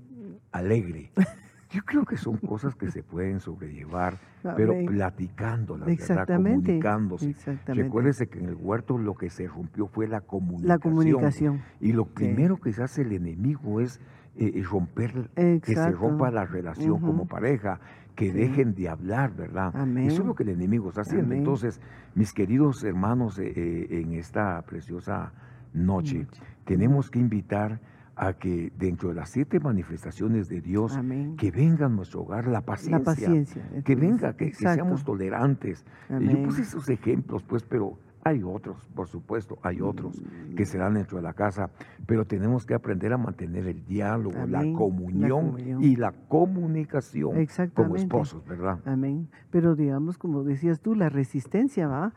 [0.54, 1.12] alegre.
[1.70, 4.18] Yo creo que son cosas que se pueden sobrellevar,
[4.56, 6.28] pero platicándolas, ¿verdad?
[6.28, 7.36] comunicándose.
[7.66, 10.68] Recuérdese que en el huerto lo que se rompió fue la comunicación.
[10.68, 11.62] La comunicación.
[11.82, 14.00] Y lo primero que se hace el enemigo es
[14.38, 17.80] eh, romper, que se rompa la relación como pareja,
[18.16, 19.74] que dejen de hablar, ¿verdad?
[20.00, 21.36] Eso es lo que el enemigo está haciendo.
[21.36, 21.82] Entonces,
[22.16, 25.34] mis queridos hermanos, eh, eh, en esta preciosa
[25.74, 26.28] noche,
[26.66, 27.80] tenemos que invitar
[28.18, 30.98] a que dentro de las siete manifestaciones de Dios,
[31.38, 32.98] que venga a nuestro hogar la paciencia.
[32.98, 33.64] La paciencia.
[33.86, 35.86] Que venga, que, seamos tolerantes.
[36.10, 40.22] Yo puse esos ejemplos, pues, pero hay otros, por supuesto, hay otros
[40.56, 41.70] que se dan dentro de la casa,
[42.06, 48.46] pero tenemos que aprender a mantener el diálogo, la comunión, y la comunicación como esposos,
[48.46, 48.80] ¿verdad?
[48.86, 49.30] Amén.
[49.52, 52.14] Pero digamos, como decías tú, la resistencia va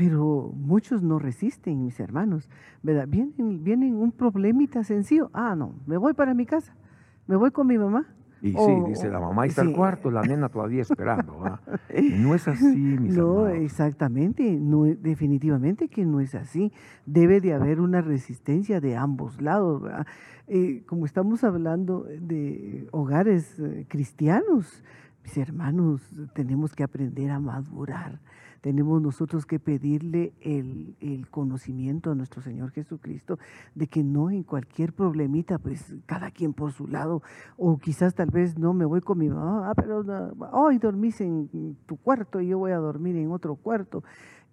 [0.00, 2.48] pero muchos no resisten, mis hermanos,
[2.82, 3.06] ¿verdad?
[3.06, 5.28] Vienen, vienen un problemita sencillo.
[5.34, 6.74] Ah, no, me voy para mi casa,
[7.26, 8.06] me voy con mi mamá.
[8.40, 11.58] Y sí, dice la mamá está al cuarto, la nena todavía esperando.
[12.16, 12.64] No es así,
[12.98, 16.72] mis No, exactamente, no, definitivamente que no es así.
[17.04, 19.82] Debe de haber una resistencia de ambos lados.
[20.46, 24.82] Eh, como estamos hablando de hogares eh, cristianos,
[25.22, 26.02] mis hermanos,
[26.34, 28.20] tenemos que aprender a madurar
[28.60, 33.38] tenemos nosotros que pedirle el, conocimiento a nuestro Señor Jesucristo
[33.74, 37.22] de que no en cualquier problemita, pues cada quien por su lado,
[37.56, 40.04] o quizás tal vez no me voy con mi mamá, ah, pero
[40.52, 44.02] hoy dormís en tu cuarto y yo voy a dormir en otro cuarto.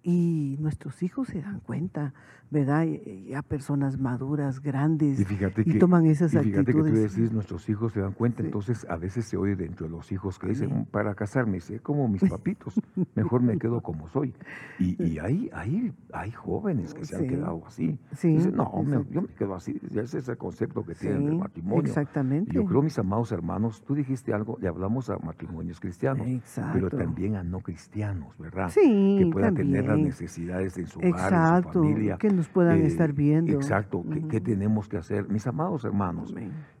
[0.08, 2.14] Y nuestros hijos se dan cuenta,
[2.50, 2.86] ¿verdad?
[3.26, 8.00] Ya personas maduras, grandes, y, toman esas y fíjate que tú decís, nuestros hijos se
[8.00, 11.60] dan cuenta, entonces a veces se oye dentro de los hijos que dicen, para casarme,
[11.60, 12.80] sé como mis papitos,
[13.14, 14.32] mejor me quedo como soy.
[14.78, 17.98] Y, y hay, hay, hay jóvenes que se han quedado así.
[18.10, 19.78] Dicen, no, yo me quedo así.
[19.94, 21.84] Ese es el concepto que tienen del matrimonio.
[21.84, 22.50] Exactamente.
[22.54, 26.26] yo creo, mis amados hermanos, tú dijiste algo, le hablamos a matrimonios cristianos,
[26.72, 28.70] pero también a no cristianos, ¿verdad?
[28.70, 32.16] Sí, que puedan tener las necesidades en su hogar, en su familia.
[32.18, 33.52] Que nos puedan eh, estar viendo.
[33.52, 35.28] Exacto, ¿qué, tenemos que hacer?
[35.28, 36.34] Mis amados hermanos,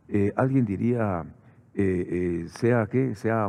[0.08, 1.24] eh, alguien diría,
[1.74, 3.48] eh, sea que sea,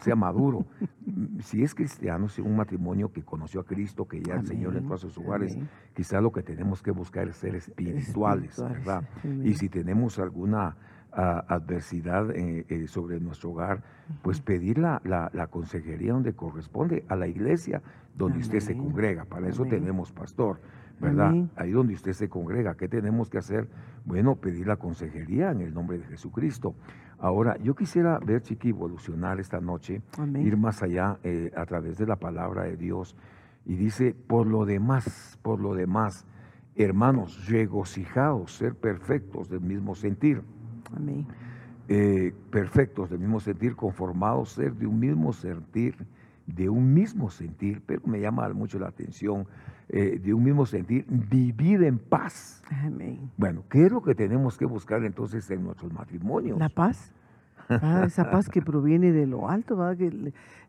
[0.00, 0.66] sea maduro.
[1.40, 4.76] si es cristiano, si es un matrimonio que conoció a Cristo, que ya el Señor
[4.76, 5.56] entró a sus hogares,
[5.94, 9.04] quizá lo que tenemos que buscar es ser espirituales, ¿verdad?
[9.42, 10.76] Y si tenemos alguna
[11.14, 13.82] adversidad eh, eh, sobre nuestro hogar,
[14.22, 17.82] pues pedir la, la, consejería donde corresponde, a la iglesia
[18.16, 19.24] donde usted se congrega.
[19.24, 20.60] Para eso tenemos pastor,
[21.00, 21.34] ¿verdad?
[21.56, 23.68] Ahí donde usted se congrega, ¿qué tenemos que hacer?
[24.04, 26.74] Bueno, pedir la consejería en el nombre de Jesucristo.
[27.18, 30.02] Ahora, yo quisiera ver, Chiqui, evolucionar esta noche,
[30.36, 33.16] ir más allá eh, a través de la palabra de Dios.
[33.64, 36.26] Y dice, por lo demás, por lo demás,
[36.76, 40.42] hermanos, regocijados, ser perfectos del mismo sentir
[40.96, 41.26] Amén.
[41.88, 45.94] Eh, perfectos del mismo sentir, conformados, ser de un mismo sentir,
[46.46, 49.46] de un mismo sentir, pero me llama mucho la atención,
[49.88, 52.62] eh, de un mismo sentir, vivir en paz.
[52.70, 53.30] Amén.
[53.36, 56.58] Bueno, ¿qué es lo que tenemos que buscar entonces en nuestros matrimonios?
[56.58, 57.12] La paz.
[57.68, 59.78] Ah, esa paz que proviene de lo alto,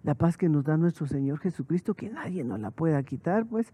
[0.03, 3.73] la paz que nos da nuestro Señor Jesucristo, que nadie nos la pueda quitar, pues.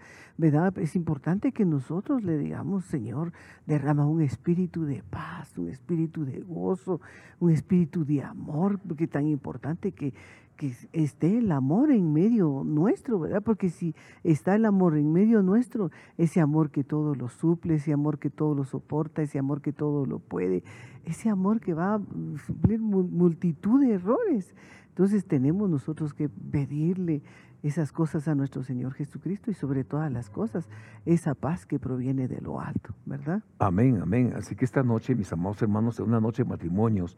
[0.77, 3.33] Es importante que nosotros le digamos, Señor,
[3.65, 7.01] derrama un espíritu de paz, un espíritu de gozo,
[7.39, 10.13] un espíritu de amor, porque tan importante que,
[10.61, 13.41] que esté el amor en medio nuestro, ¿verdad?
[13.41, 17.93] Porque si está el amor en medio nuestro, ese amor que todo lo suple, ese
[17.93, 20.63] amor que todo lo soporta, ese amor que todo lo puede,
[21.03, 22.01] ese amor que va a
[22.45, 24.53] suplir multitud de errores.
[24.89, 27.23] Entonces tenemos nosotros que pedirle
[27.63, 30.69] esas cosas a nuestro Señor Jesucristo y sobre todas las cosas,
[31.07, 33.41] esa paz que proviene de lo alto, ¿verdad?
[33.57, 34.33] Amén, amén.
[34.35, 37.17] Así que esta noche, mis amados hermanos, es una noche de matrimonios,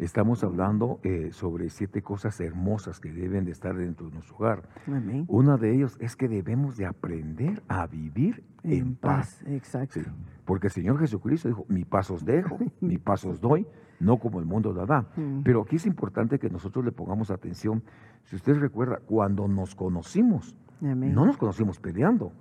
[0.00, 4.62] Estamos hablando eh, sobre siete cosas hermosas que deben de estar dentro de nuestro hogar.
[5.28, 9.42] Una de ellas es que debemos de aprender a vivir en, paz.
[9.46, 10.00] Exacto.
[10.46, 13.66] porque el Señor Jesucristo dijo, mi paz os dejo, mi paz os doy,
[14.00, 15.02] no como el mundo da.
[15.16, 15.42] Mm.
[15.44, 17.82] Pero aquí es importante que nosotros le pongamos atención.
[18.24, 22.32] Si usted recuerda, cuando nos conocimos, no nos conocimos peleando,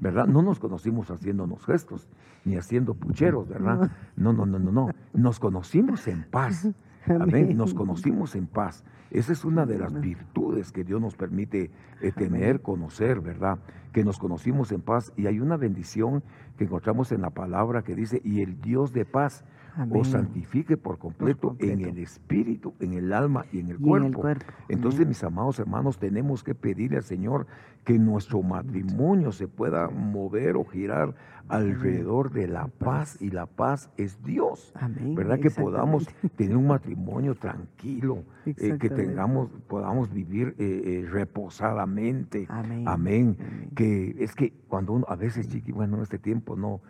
[0.00, 0.28] ¿verdad?
[0.28, 2.08] No nos conocimos haciéndonos gestos,
[2.44, 3.90] ni haciendo pucheros, ¿verdad?
[4.14, 4.90] No, no, no, no, no.
[5.14, 6.68] Nos conocimos en paz.
[7.08, 7.56] Amén.
[7.56, 8.84] Nos conocimos en paz.
[9.10, 11.70] Esa es una de las virtudes que Dios nos permite
[12.02, 13.58] eh, tener, conocer, ¿verdad?
[13.90, 16.22] Que nos conocimos en paz y hay una bendición
[16.58, 19.44] que encontramos en la palabra que dice, y el Dios de paz
[19.90, 24.22] os santifique por completo, en el espíritu, en el alma y en el cuerpo.
[24.68, 27.46] Entonces, mis amados hermanos, tenemos que pedirle al Señor
[27.84, 31.14] que nuestro matrimonio se pueda mover o girar
[31.48, 34.72] alrededor de la paz y la paz es Dios.
[35.14, 35.40] ¿Verdad?
[35.40, 42.46] Que podamos tener un matrimonio tranquilo, eh, que tengamos, podamos vivir eh, eh, reposadamente.
[42.50, 43.36] Amén.
[43.74, 46.80] Que es que cuando uno, a veces, chiqui, bueno, en este tiempo no,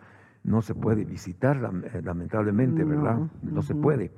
[0.43, 1.57] no se puede visitar,
[2.03, 3.19] lamentablemente, ¿verdad?
[3.41, 4.11] No, se puede.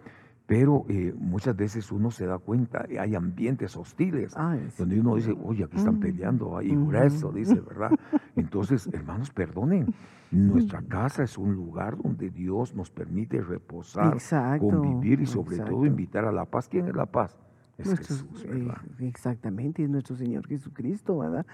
[0.46, 0.86] Pero
[1.18, 4.36] muchas veces uno se da cuenta, hay ambientes hostiles,
[4.78, 7.92] donde uno dice, oye, aquí están peleando, ahí grueso, dice, ¿verdad?
[8.36, 9.94] Entonces, hermanos, perdonen,
[10.32, 14.18] nuestra casa es un lugar donde Dios nos permite reposar,
[14.60, 16.70] convivir y sobre todo invitar a la paz.
[16.70, 17.38] ¿Quién es la paz?
[17.78, 18.68] Es Jesús, eh,
[19.00, 21.46] exactamente, es nuestro Señor Jesucristo, ¿verdad?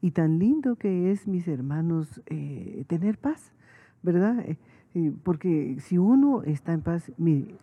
[0.00, 3.52] Y tan lindo que es, mis hermanos, eh, tener paz,
[4.02, 4.38] ¿verdad?
[4.40, 4.56] Eh,
[5.22, 7.12] porque si uno está en paz,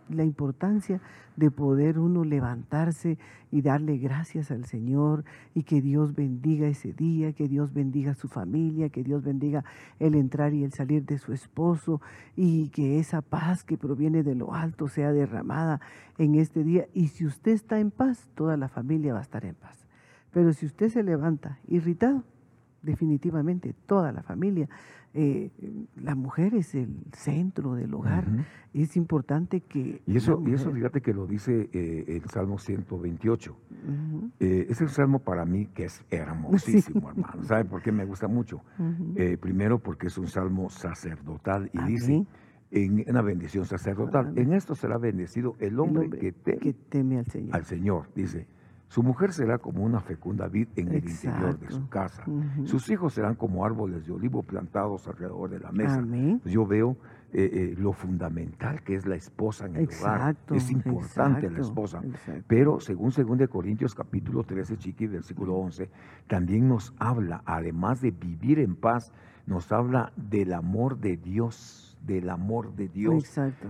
[0.08, 1.00] la importancia
[1.36, 3.18] de poder uno levantarse
[3.50, 8.28] y darle gracias al Señor y que Dios bendiga ese día, que Dios bendiga su
[8.28, 9.64] familia, que Dios bendiga
[9.98, 12.00] el entrar y el salir de su esposo
[12.36, 15.80] y que esa paz que proviene de lo alto sea derramada
[16.18, 16.86] en este día.
[16.94, 19.88] Y si usted está en paz, toda la familia va a estar en paz.
[20.30, 22.22] Pero si usted se levanta irritado,
[22.84, 24.68] definitivamente toda la familia
[25.16, 25.52] eh,
[26.02, 28.26] la mujer es el centro del hogar.
[28.72, 30.02] Es importante que...
[30.06, 33.56] Y eso, y eso fíjate que lo dice eh, el Salmo 128.
[34.40, 37.44] Eh, es el salmo para mí que es hermosísimo, hermano.
[37.44, 38.62] ¿Sabe por qué me gusta mucho?
[39.40, 42.26] primero porque es un salmo sacerdotal y dice...
[42.70, 44.36] En una bendición sacerdotal.
[44.36, 46.32] En esto será bendecido el hombre, que,
[46.88, 47.54] teme, al Señor.
[47.54, 48.48] Al Señor, dice.
[48.94, 52.24] Su mujer será como una fecunda vid en el interior de su casa.
[52.62, 56.00] Sus hijos serán como árboles de olivo plantados alrededor de la mesa.
[56.44, 56.96] Yo veo
[57.32, 60.36] eh, eh, lo fundamental que es la esposa en el hogar.
[60.52, 62.02] Es importante la esposa.
[62.46, 65.90] Pero según 2 Corintios capítulo 13, chiqui, versículo 11,
[66.28, 69.12] también nos habla, además de vivir en paz,
[69.44, 73.24] nos habla del amor de Dios, del amor de Dios.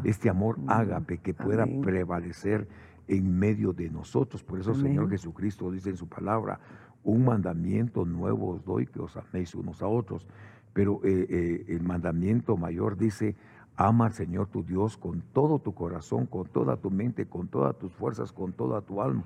[0.05, 2.69] Este amor ágape que pueda prevalecer
[3.09, 4.43] en medio de nosotros.
[4.43, 6.61] Por eso el Señor Jesucristo dice en su palabra,
[7.05, 10.27] un mandamiento nuevo os doy, que os améis unos a otros.
[10.73, 13.37] Pero eh, eh, el mandamiento mayor dice,
[13.77, 17.79] ama al Señor tu Dios con todo tu corazón, con toda tu mente, con todas
[17.79, 19.23] tus fuerzas, con toda tu alma.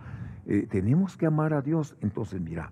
[0.47, 1.97] Eh, tenemos que amar a Dios.
[2.01, 2.71] Entonces, mira,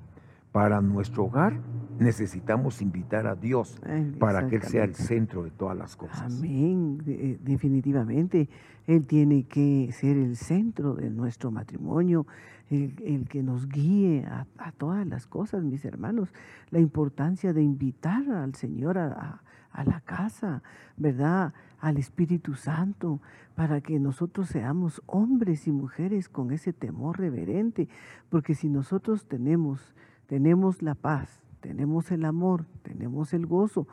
[0.52, 1.60] para nuestro hogar
[1.98, 3.80] necesitamos invitar a Dios
[4.18, 6.38] para que Él sea el centro de todas las cosas.
[6.38, 6.98] Amén,
[7.42, 8.48] definitivamente.
[8.86, 12.26] Él tiene que ser el centro de nuestro matrimonio,
[12.70, 16.32] el, que nos guíe a, todas las cosas, mis hermanos.
[16.70, 20.62] La importancia de invitar al Señor a, a la casa,
[20.96, 21.52] ¿verdad?
[21.80, 23.20] Al Espíritu Santo,
[23.54, 27.88] para que nosotros seamos hombres y mujeres con ese temor reverente,
[28.28, 29.94] porque si nosotros tenemos
[30.26, 33.86] tenemos la paz, tenemos el amor, tenemos el gozo,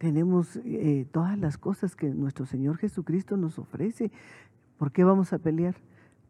[0.00, 4.10] tenemos eh, todas las cosas que nuestro Señor Jesucristo nos ofrece.
[4.78, 5.74] ¿Por qué vamos a pelear?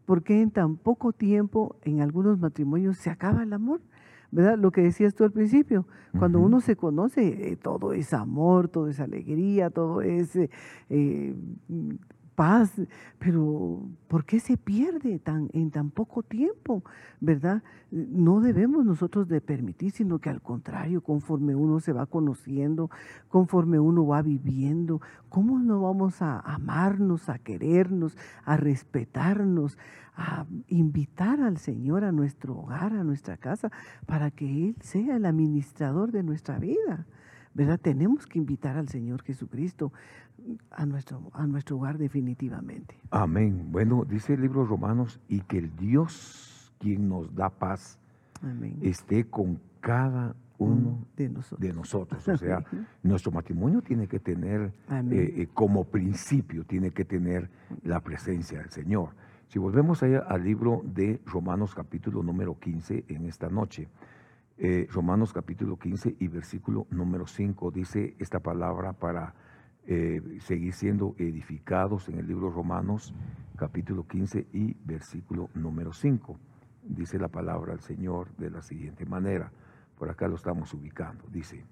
[0.07, 3.81] ¿Por qué en tan poco tiempo en algunos matrimonios se acaba el amor?
[4.33, 4.59] ¿Verdad?
[4.59, 5.87] Lo que decías tú al principio,
[6.19, 11.37] cuando uno se conoce, eh, todo es amor, todo es alegría, todo es eh,
[12.41, 12.73] paz,
[13.19, 16.83] pero ¿por qué se pierde tan, en tan poco tiempo?
[17.21, 17.63] ¿Verdad?
[17.91, 22.91] No debemos nosotros de permitir, sino que al contrario, conforme uno se va conociendo,
[23.29, 29.77] conforme uno va viviendo, ¿cómo no vamos a amarnos, a querernos, a respetarnos,
[30.17, 33.71] a invitar al Señor a nuestro hogar, a nuestra casa,
[34.07, 37.07] para que Él sea el administrador de nuestra vida?
[37.53, 37.81] ¿verdad?
[37.81, 39.93] Tenemos que invitar al Señor Jesucristo
[40.71, 42.97] a nuestro, a nuestro hogar definitivamente.
[43.11, 43.69] Amén.
[43.71, 47.99] Bueno, dice el libro Romanos, y que el Dios, quien nos da paz,
[48.83, 52.29] esté con cada uno de nosotros.
[52.29, 52.65] O sea,
[53.03, 57.51] nuestro matrimonio tiene que tener, eh, eh, como principio, tiene que tener
[57.83, 59.11] la presencia del Señor.
[59.49, 63.89] Si volvemos allá al libro de Romanos capítulo número 15 en esta noche,
[64.59, 69.35] eh, Romanos capítulo 15 y versículo número 5 dice esta palabra para
[69.93, 73.13] eh, seguir siendo edificados en el libro Romanos
[73.57, 76.39] capítulo 15 y versículo número 5.
[76.85, 79.51] Dice la palabra del Señor de la siguiente manera.
[79.99, 81.25] Por acá lo estamos ubicando.
[81.33, 81.65] Dice,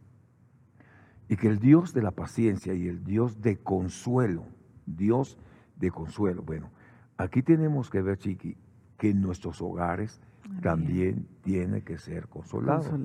[1.29, 4.47] y que el Dios de la paciencia y el Dios de consuelo,
[4.85, 5.39] Dios
[5.77, 6.43] de consuelo.
[6.43, 6.73] Bueno,
[7.19, 8.57] aquí tenemos que ver, Chiqui,
[8.97, 10.21] que en nuestros hogares
[10.63, 12.99] también tiene que ser consolado.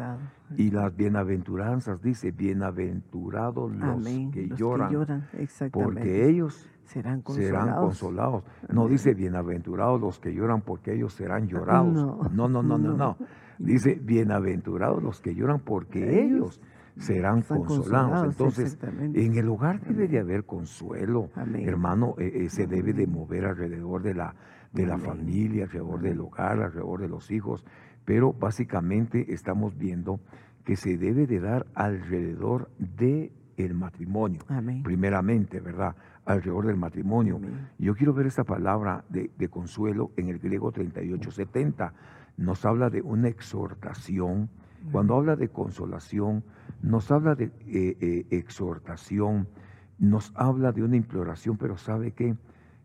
[0.56, 5.27] Y las bienaventuranzas, dice, bienaventurados los, que, lloran,
[5.71, 8.43] porque ellos serán consolados.
[8.69, 11.93] No dice bienaventurados los que lloran porque ellos serán llorados.
[11.93, 13.17] No, no, no, no, no.
[13.60, 16.60] Dice bienaventurados los que lloran porque ellos,
[16.97, 18.25] serán consolados.
[18.25, 21.29] Entonces, en el hogar debe de haber consuelo.
[21.53, 24.36] Hermano, eh, eh, se debe de mover alrededor de la
[24.73, 27.63] de la familia, alrededor del hogar, alrededor de los hijos,
[28.05, 30.19] pero básicamente estamos viendo
[30.65, 34.41] que se debe de dar alrededor de el matrimonio,
[34.83, 35.95] primeramente, ¿verdad?
[36.25, 37.39] Alrededor del matrimonio.
[37.77, 41.93] Yo quiero ver esta palabra de, consuelo en el griego 3870.
[42.38, 44.49] Nos habla de una exhortación.
[44.91, 46.43] Cuando habla de consolación,
[46.81, 49.47] nos habla de eh, eh, exhortación,
[49.97, 52.36] nos habla de una imploración, pero ¿sabe qué?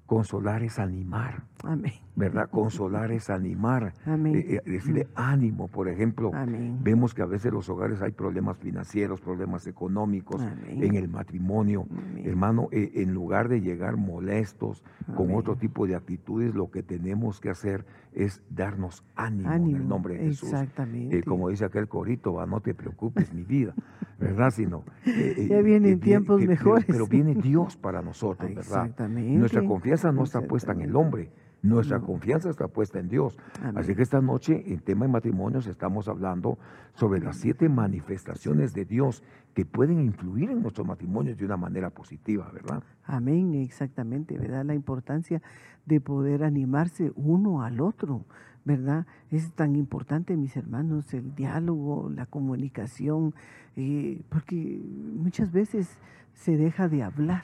[0.08, 1.42] Consolar es animar.
[1.62, 2.07] Amén.
[2.18, 2.50] ¿Verdad?
[2.50, 3.94] Consolar es animar.
[4.04, 4.34] Amén.
[4.34, 6.32] Eh, eh, decirle ánimo, por ejemplo.
[6.34, 6.78] Amén.
[6.82, 11.86] Vemos que a veces en los hogares hay problemas financieros, problemas económicos, en el matrimonio.
[12.24, 14.82] Hermano, eh, en lugar de llegar molestos
[15.14, 19.88] con otro tipo de actitudes, lo que tenemos que hacer es darnos ánimo, en el
[19.88, 20.50] nombre de Jesús.
[20.50, 21.22] Exactamente.
[21.22, 23.74] como dice aquel corito, no te preocupes, mi vida,
[24.18, 24.50] ¿verdad?
[24.50, 26.84] Sino, ya vienen tiempos mejores.
[26.86, 28.86] Pero, viene Dios para nosotros, ¿verdad?
[28.86, 29.38] Exactamente.
[29.38, 31.30] Nuestra confianza no está puesta en el hombre,
[31.62, 33.36] nuestra confianza está puesta en Dios.
[33.74, 36.58] Así que esta noche, en tema de matrimonios, estamos hablando
[36.94, 39.22] sobre las siete manifestaciones de Dios
[39.54, 42.82] que pueden influir en nuestros matrimonios de una manera positiva, ¿verdad?
[43.04, 44.64] Amén, exactamente, ¿verdad?
[44.64, 45.42] La importancia
[45.84, 48.24] de poder animarse uno al otro,
[48.64, 49.06] ¿verdad?
[49.30, 53.34] Es tan importante, mis hermanos, el diálogo, la comunicación,
[53.76, 54.80] eh, porque
[55.16, 55.88] muchas veces
[56.34, 57.42] se deja de hablar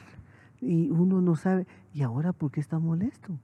[0.61, 3.37] y uno no sabe, ¿y ahora por qué está molesto?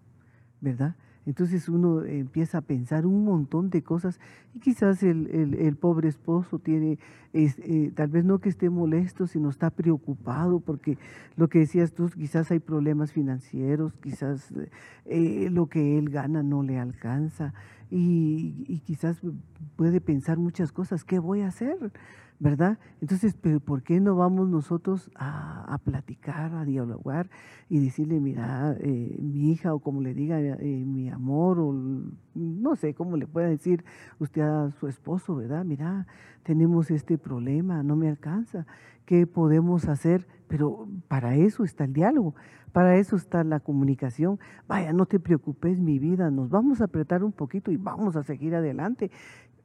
[0.62, 0.96] ¿Verdad?
[1.26, 4.20] Entonces uno empieza a pensar un montón de cosas
[4.56, 6.98] y quizás el, el, pobre esposo tiene,
[7.34, 10.98] eh, tal vez no que esté molesto, sino está preocupado porque
[11.36, 14.52] lo que decías tú, quizás hay problemas financieros, quizás
[15.06, 17.54] eh, lo que él gana no le alcanza
[17.92, 19.22] y, y quizás
[19.76, 21.92] puede pensar muchas cosas, ¿qué voy a hacer?
[22.42, 22.80] ¿Verdad?
[23.02, 27.30] Entonces, pero ¿por qué no vamos nosotros a, platicar, a dialogar
[27.70, 31.72] y decirle, mira, eh, mi hija o como le diga, eh, mi amor o
[32.34, 33.86] no sé cómo le pueda decir
[34.18, 35.64] usted a su esposo, ¿verdad?
[35.66, 36.08] Mira,
[36.42, 38.66] tenemos este problema, no me alcanza,
[39.06, 40.28] ¿qué podemos hacer?
[40.48, 42.34] Pero para eso está el diálogo,
[42.72, 44.40] para eso está la comunicación.
[44.68, 48.24] Vaya, no te preocupes, mi vida, nos vamos a apretar un poquito y vamos a
[48.24, 49.12] seguir adelante.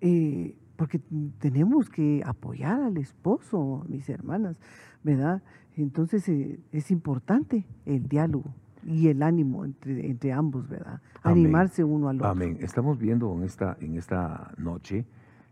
[0.03, 1.01] Eh, porque
[1.39, 4.57] tenemos que apoyar al esposo, mis hermanas,
[5.03, 5.43] ¿verdad?
[5.77, 11.01] Entonces eh, es importante el diálogo y el ánimo entre, entre ambos, ¿verdad?
[11.23, 12.29] Animarse uno al otro.
[12.29, 12.59] Amén.
[12.61, 15.05] Estamos viendo en esta, en esta noche,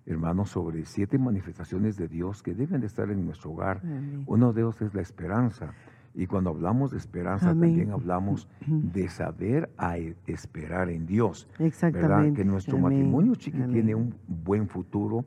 [0.06, 3.82] hermanos, sobre siete manifestaciones de Dios que deben de estar en nuestro hogar.
[4.26, 5.74] Uno de ellos es la esperanza.
[6.14, 11.48] Y cuando hablamos de esperanza, también hablamos de saber a e, esperar en Dios.
[11.58, 12.40] Exactamente.
[12.40, 15.24] Que nuestro matrimonio, chiqui, tiene un buen futuro.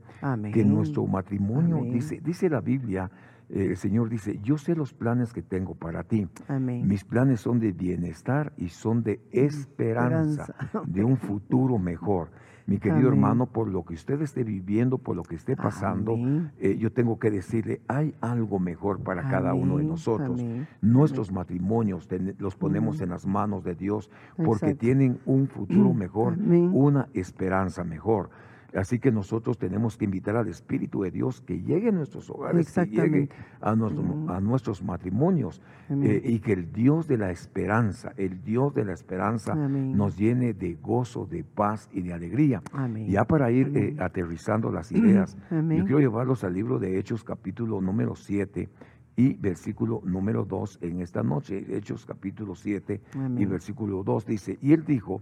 [0.53, 3.11] Que nuestro matrimonio, dice, dice la Biblia,
[3.49, 6.27] eh, el Señor dice, yo sé los planes que tengo para ti.
[6.49, 10.55] Mis planes son de bienestar y son de esperanza,
[10.85, 12.29] de un futuro mejor.
[12.67, 13.13] Mi querido Amén.
[13.13, 16.17] hermano, por lo que usted esté viviendo, por lo que esté pasando,
[16.59, 20.41] eh, yo tengo que decirle, hay algo mejor para cada uno de nosotros.
[20.41, 24.77] amén, Nuestros matrimonios los ponemos en las manos de Dios porque Exacto.
[24.79, 28.29] tienen un futuro mejor, una esperanza mejor.
[28.75, 32.71] Así que nosotros tenemos que invitar al Espíritu de Dios que llegue a nuestros hogares,
[32.73, 33.29] que llegue
[33.61, 34.29] a, nuestro- Ujú.
[34.29, 38.93] a nuestros matrimonios eh, y que el Dios de la esperanza, el Dios de la
[38.93, 39.95] esperanza Amén.
[39.97, 42.61] nos llene de gozo, de paz y de alegría.
[42.73, 43.07] Amén.
[43.09, 45.77] Ya para ir eh, aterrizando las ideas, Amén.
[45.79, 48.67] yo quiero llevarlos al libro de Hechos capítulo número 7
[49.15, 51.65] y versículo número 2 en esta noche.
[51.75, 53.01] Hechos capítulo 7
[53.37, 55.21] y versículo 2 dice, y él dijo,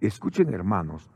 [0.00, 1.10] escuchen hermanos,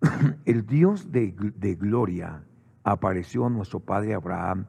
[0.44, 2.42] el Dios de, de gloria
[2.84, 4.66] apareció a nuestro padre Abraham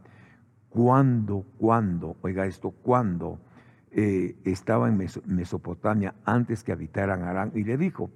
[0.69, 3.39] cuando, cuando, oiga esto, cuando
[3.91, 8.11] eh, estaba en Meso- Mesopotamia antes que habitaran Arán y le dijo,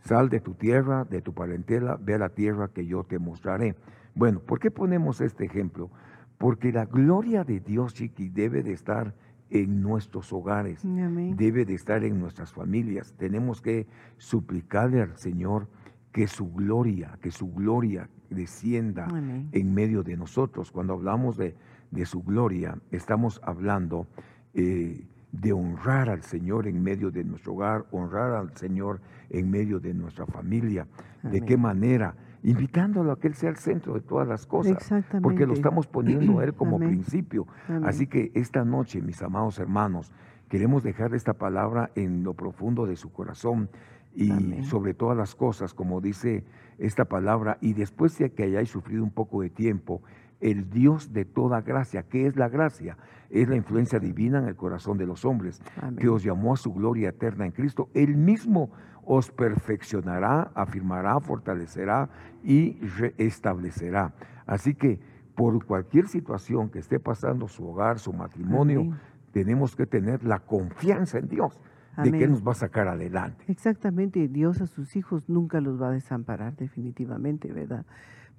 [0.00, 3.74] sal de tu tierra, de tu parentela, ve a la tierra que yo te mostraré.
[4.14, 5.90] Bueno, ¿por qué ponemos este ejemplo?
[6.38, 9.14] Porque la gloria de Dios, Chiqui, debe de estar
[9.50, 11.36] en nuestros hogares Amén.
[11.36, 13.14] debe de estar en nuestras familias.
[13.16, 13.86] Tenemos que
[14.18, 15.68] suplicarle al Señor
[16.16, 19.50] que su gloria, que su gloria descienda Amén.
[19.52, 20.72] en medio de nosotros.
[20.72, 21.54] Cuando hablamos de,
[21.90, 24.06] de su gloria, estamos hablando
[24.54, 29.78] eh, de honrar al Señor en medio de nuestro hogar, honrar al Señor en medio
[29.78, 30.86] de nuestra familia.
[31.22, 32.14] ¿De qué manera?
[32.42, 34.72] Invitándolo a que Él sea el centro de todas las cosas.
[34.72, 35.46] Porque Exactamente.
[35.46, 36.88] lo estamos poniendo a Él como Amén.
[36.88, 37.46] principio.
[37.84, 40.10] Así que esta noche, mis amados hermanos,
[40.48, 43.68] queremos dejar esta palabra en lo profundo de su corazón
[44.16, 44.64] y Amén.
[44.64, 46.42] sobre todas las cosas, como dice
[46.78, 50.02] esta palabra, y después de que hayáis sufrido un poco de tiempo,
[50.40, 52.96] el Dios de toda gracia, ¿qué es la gracia?
[53.30, 55.96] Es la influencia divina en el corazón de los hombres, Amén.
[55.96, 57.90] que os llamó a su gloria eterna en Cristo.
[57.94, 58.70] Él mismo
[59.04, 62.08] os perfeccionará, afirmará, fortalecerá
[62.42, 62.78] y
[63.18, 64.14] restablecerá.
[64.46, 64.98] Así que
[65.34, 68.94] por cualquier situación que esté pasando su hogar, su matrimonio, Amén.
[69.32, 71.60] tenemos que tener la confianza en Dios
[71.96, 72.30] de que Amén.
[72.30, 73.44] Nos va a sacar adelante.
[73.48, 77.86] Exactamente, Dios a sus hijos nunca los va a desamparar definitivamente, ¿verdad?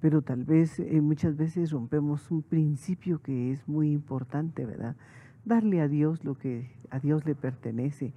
[0.00, 4.96] Pero tal vez eh, muchas veces rompemos un principio que es muy importante, ¿verdad?
[5.44, 8.14] Darle a Dios lo que a Dios le pertenece.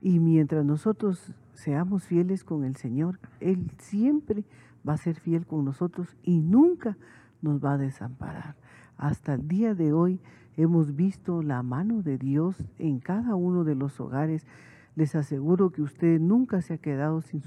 [0.00, 4.44] Y mientras nosotros seamos fieles con el Señor, Él siempre
[4.86, 6.96] va a ser fiel con nosotros y nunca
[7.42, 8.54] nos va a desamparar.
[8.96, 10.20] Hasta el día de hoy
[10.56, 14.46] hemos visto la mano de Dios en cada uno de los hogares.
[14.96, 17.42] Les aseguro que usted nunca se ha quedado sin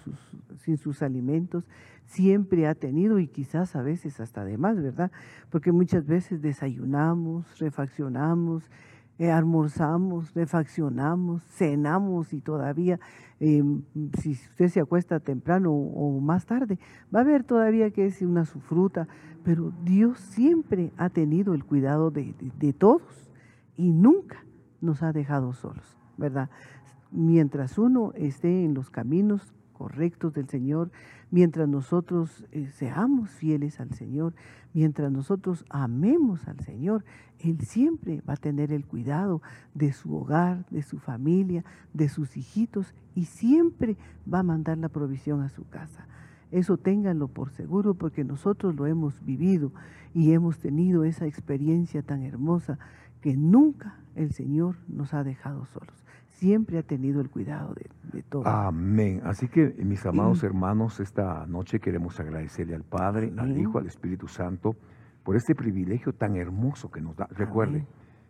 [0.77, 1.63] sus, alimentos,
[2.05, 5.11] siempre ha tenido y quizás a veces hasta de más, ¿verdad?
[5.49, 8.69] Porque muchas veces desayunamos, refaccionamos,
[9.17, 12.99] eh, almorzamos, refaccionamos, cenamos y todavía,
[13.39, 13.63] eh,
[14.19, 16.79] si usted se acuesta temprano o, más tarde,
[17.15, 19.07] va a ver todavía que es una su fruta,
[19.43, 23.31] pero Dios siempre ha tenido el cuidado de todos
[23.77, 24.43] y nunca
[24.81, 26.49] nos ha dejado solos, ¿verdad?
[27.11, 30.91] Mientras uno esté en los caminos correctos del Señor,
[31.31, 34.33] mientras nosotros eh, seamos fieles al Señor,
[34.73, 37.05] mientras nosotros amemos al Señor,
[37.39, 39.41] Él siempre va a tener el cuidado
[39.73, 43.97] de su hogar, de su familia, de sus hijitos y siempre
[44.31, 46.07] va a mandar la provisión a su casa.
[46.51, 49.71] Eso ténganlo por seguro porque nosotros lo hemos vivido
[50.13, 52.79] y hemos tenido esa experiencia tan hermosa
[53.21, 56.06] que nunca el Señor nos ha dejado solos.
[56.37, 58.45] Siempre ha tenido el cuidado de, de todo.
[58.47, 59.21] Amén.
[59.23, 63.57] Así que, mis amados hermanos, esta noche queremos agradecerle al Padre, al.
[63.57, 64.75] Hijo, al Espíritu Santo,
[65.23, 67.27] por este privilegio tan hermoso que nos da.
[67.31, 67.87] Recuerde, Amén.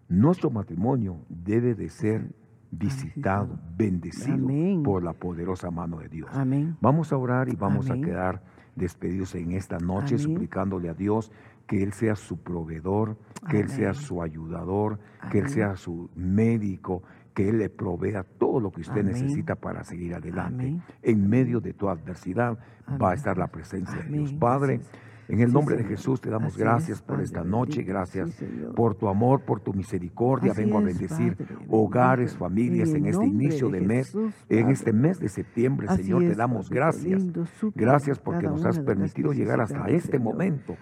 [0.08, 2.34] nuestro matrimonio debe de ser
[2.72, 4.48] visitado, bendecido
[4.84, 6.30] por la poderosa mano de Dios.
[6.34, 6.78] Amén.
[6.80, 8.42] Vamos a orar y vamos a quedar
[8.76, 11.32] despedidos en esta noche, suplicándole a Dios
[11.68, 13.18] que Él sea su proveedor,
[13.50, 15.00] que Él sea su ayudador,
[15.32, 17.04] que Él sea su médico,
[17.38, 19.14] que Él le provea todo lo que usted Amén.
[19.14, 20.64] necesita para seguir adelante.
[20.64, 20.82] Amén.
[21.04, 22.58] En medio de tu adversidad
[23.00, 24.10] va a estar la presencia de.
[24.10, 24.34] Dios.
[24.34, 24.82] Padre,
[25.28, 25.84] en el Sí, nombre de.
[25.84, 29.60] Jesús te damos Así gracias es, por esta noche, gracias Sí, por tu amor, por
[29.60, 30.52] tu misericordia.
[30.54, 34.70] Así Vengo a es, bendecir Padre hogares, familias en este inicio de mes, Jesús, en
[34.70, 37.22] este mes de septiembre, Así Señor, te damos gracias.
[37.22, 40.34] lindo, Gracias porque nos has permitido llegar hasta este Señor.
[40.34, 40.76] momento,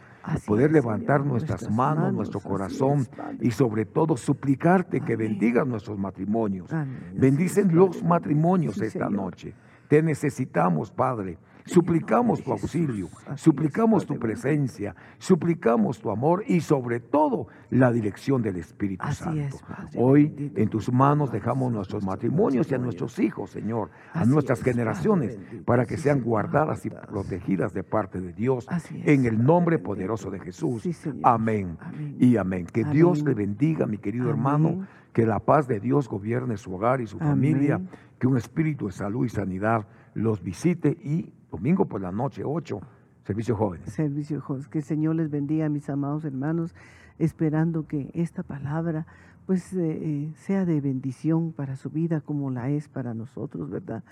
[0.45, 3.07] Poder levantar nuestras manos, nuestro corazón
[3.41, 6.69] y sobre todo suplicarte que bendigas nuestros matrimonios.
[7.13, 9.53] Bendicen los matrimonios esta noche.
[9.87, 11.37] Te necesitamos, Padre.
[11.65, 18.57] Suplicamos tu auxilio, suplicamos tu presencia, suplicamos tu amor y sobre todo la dirección del
[18.57, 19.57] Espíritu Santo.
[19.95, 25.39] Hoy en tus manos dejamos nuestros matrimonios y a nuestros hijos, Señor, a nuestras generaciones,
[25.65, 30.39] para que sean guardadas y protegidas de parte de Dios, en el nombre poderoso de
[30.39, 30.87] Jesús.
[31.23, 31.77] Amén.
[32.19, 32.67] y amén.
[32.67, 37.01] Que Dios le bendiga, mi querido hermano, que la paz de Dios gobierne su hogar
[37.01, 37.81] y su familia,
[38.19, 42.81] que un espíritu de salud y sanidad los visite y domingo por la noche, 8,
[43.23, 43.89] Servicio Jóvenes.
[43.93, 44.67] Servicio Jóvenes.
[44.67, 46.75] Que el Señor les bendiga, mis amados hermanos,
[47.17, 49.07] esperando que esta palabra
[49.45, 54.03] pues eh, eh, sea de bendición para su vida como la es para nosotros, ¿verdad?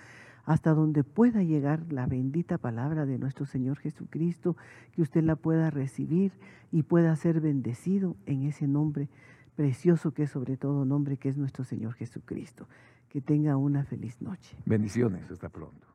[0.45, 4.55] Hasta donde pueda llegar la bendita palabra de nuestro Señor Jesucristo,
[4.93, 6.31] que usted la pueda recibir
[6.71, 9.09] y pueda ser bendecido en ese nombre
[9.55, 12.67] precioso que es sobre todo nombre, que es nuestro Señor Jesucristo.
[13.09, 14.57] Que tenga una feliz noche.
[14.65, 15.92] Bendiciones, hasta pronto.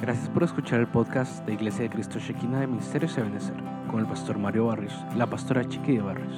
[0.00, 3.56] Gracias por escuchar el podcast de Iglesia de Cristo Shekinah de Ministerios de Benecer
[3.90, 6.36] con el pastor Mario Barrios y la pastora Chiqui de Barrios.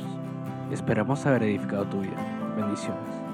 [0.70, 2.54] Esperamos haber edificado tu vida.
[2.56, 3.27] Bendiciones.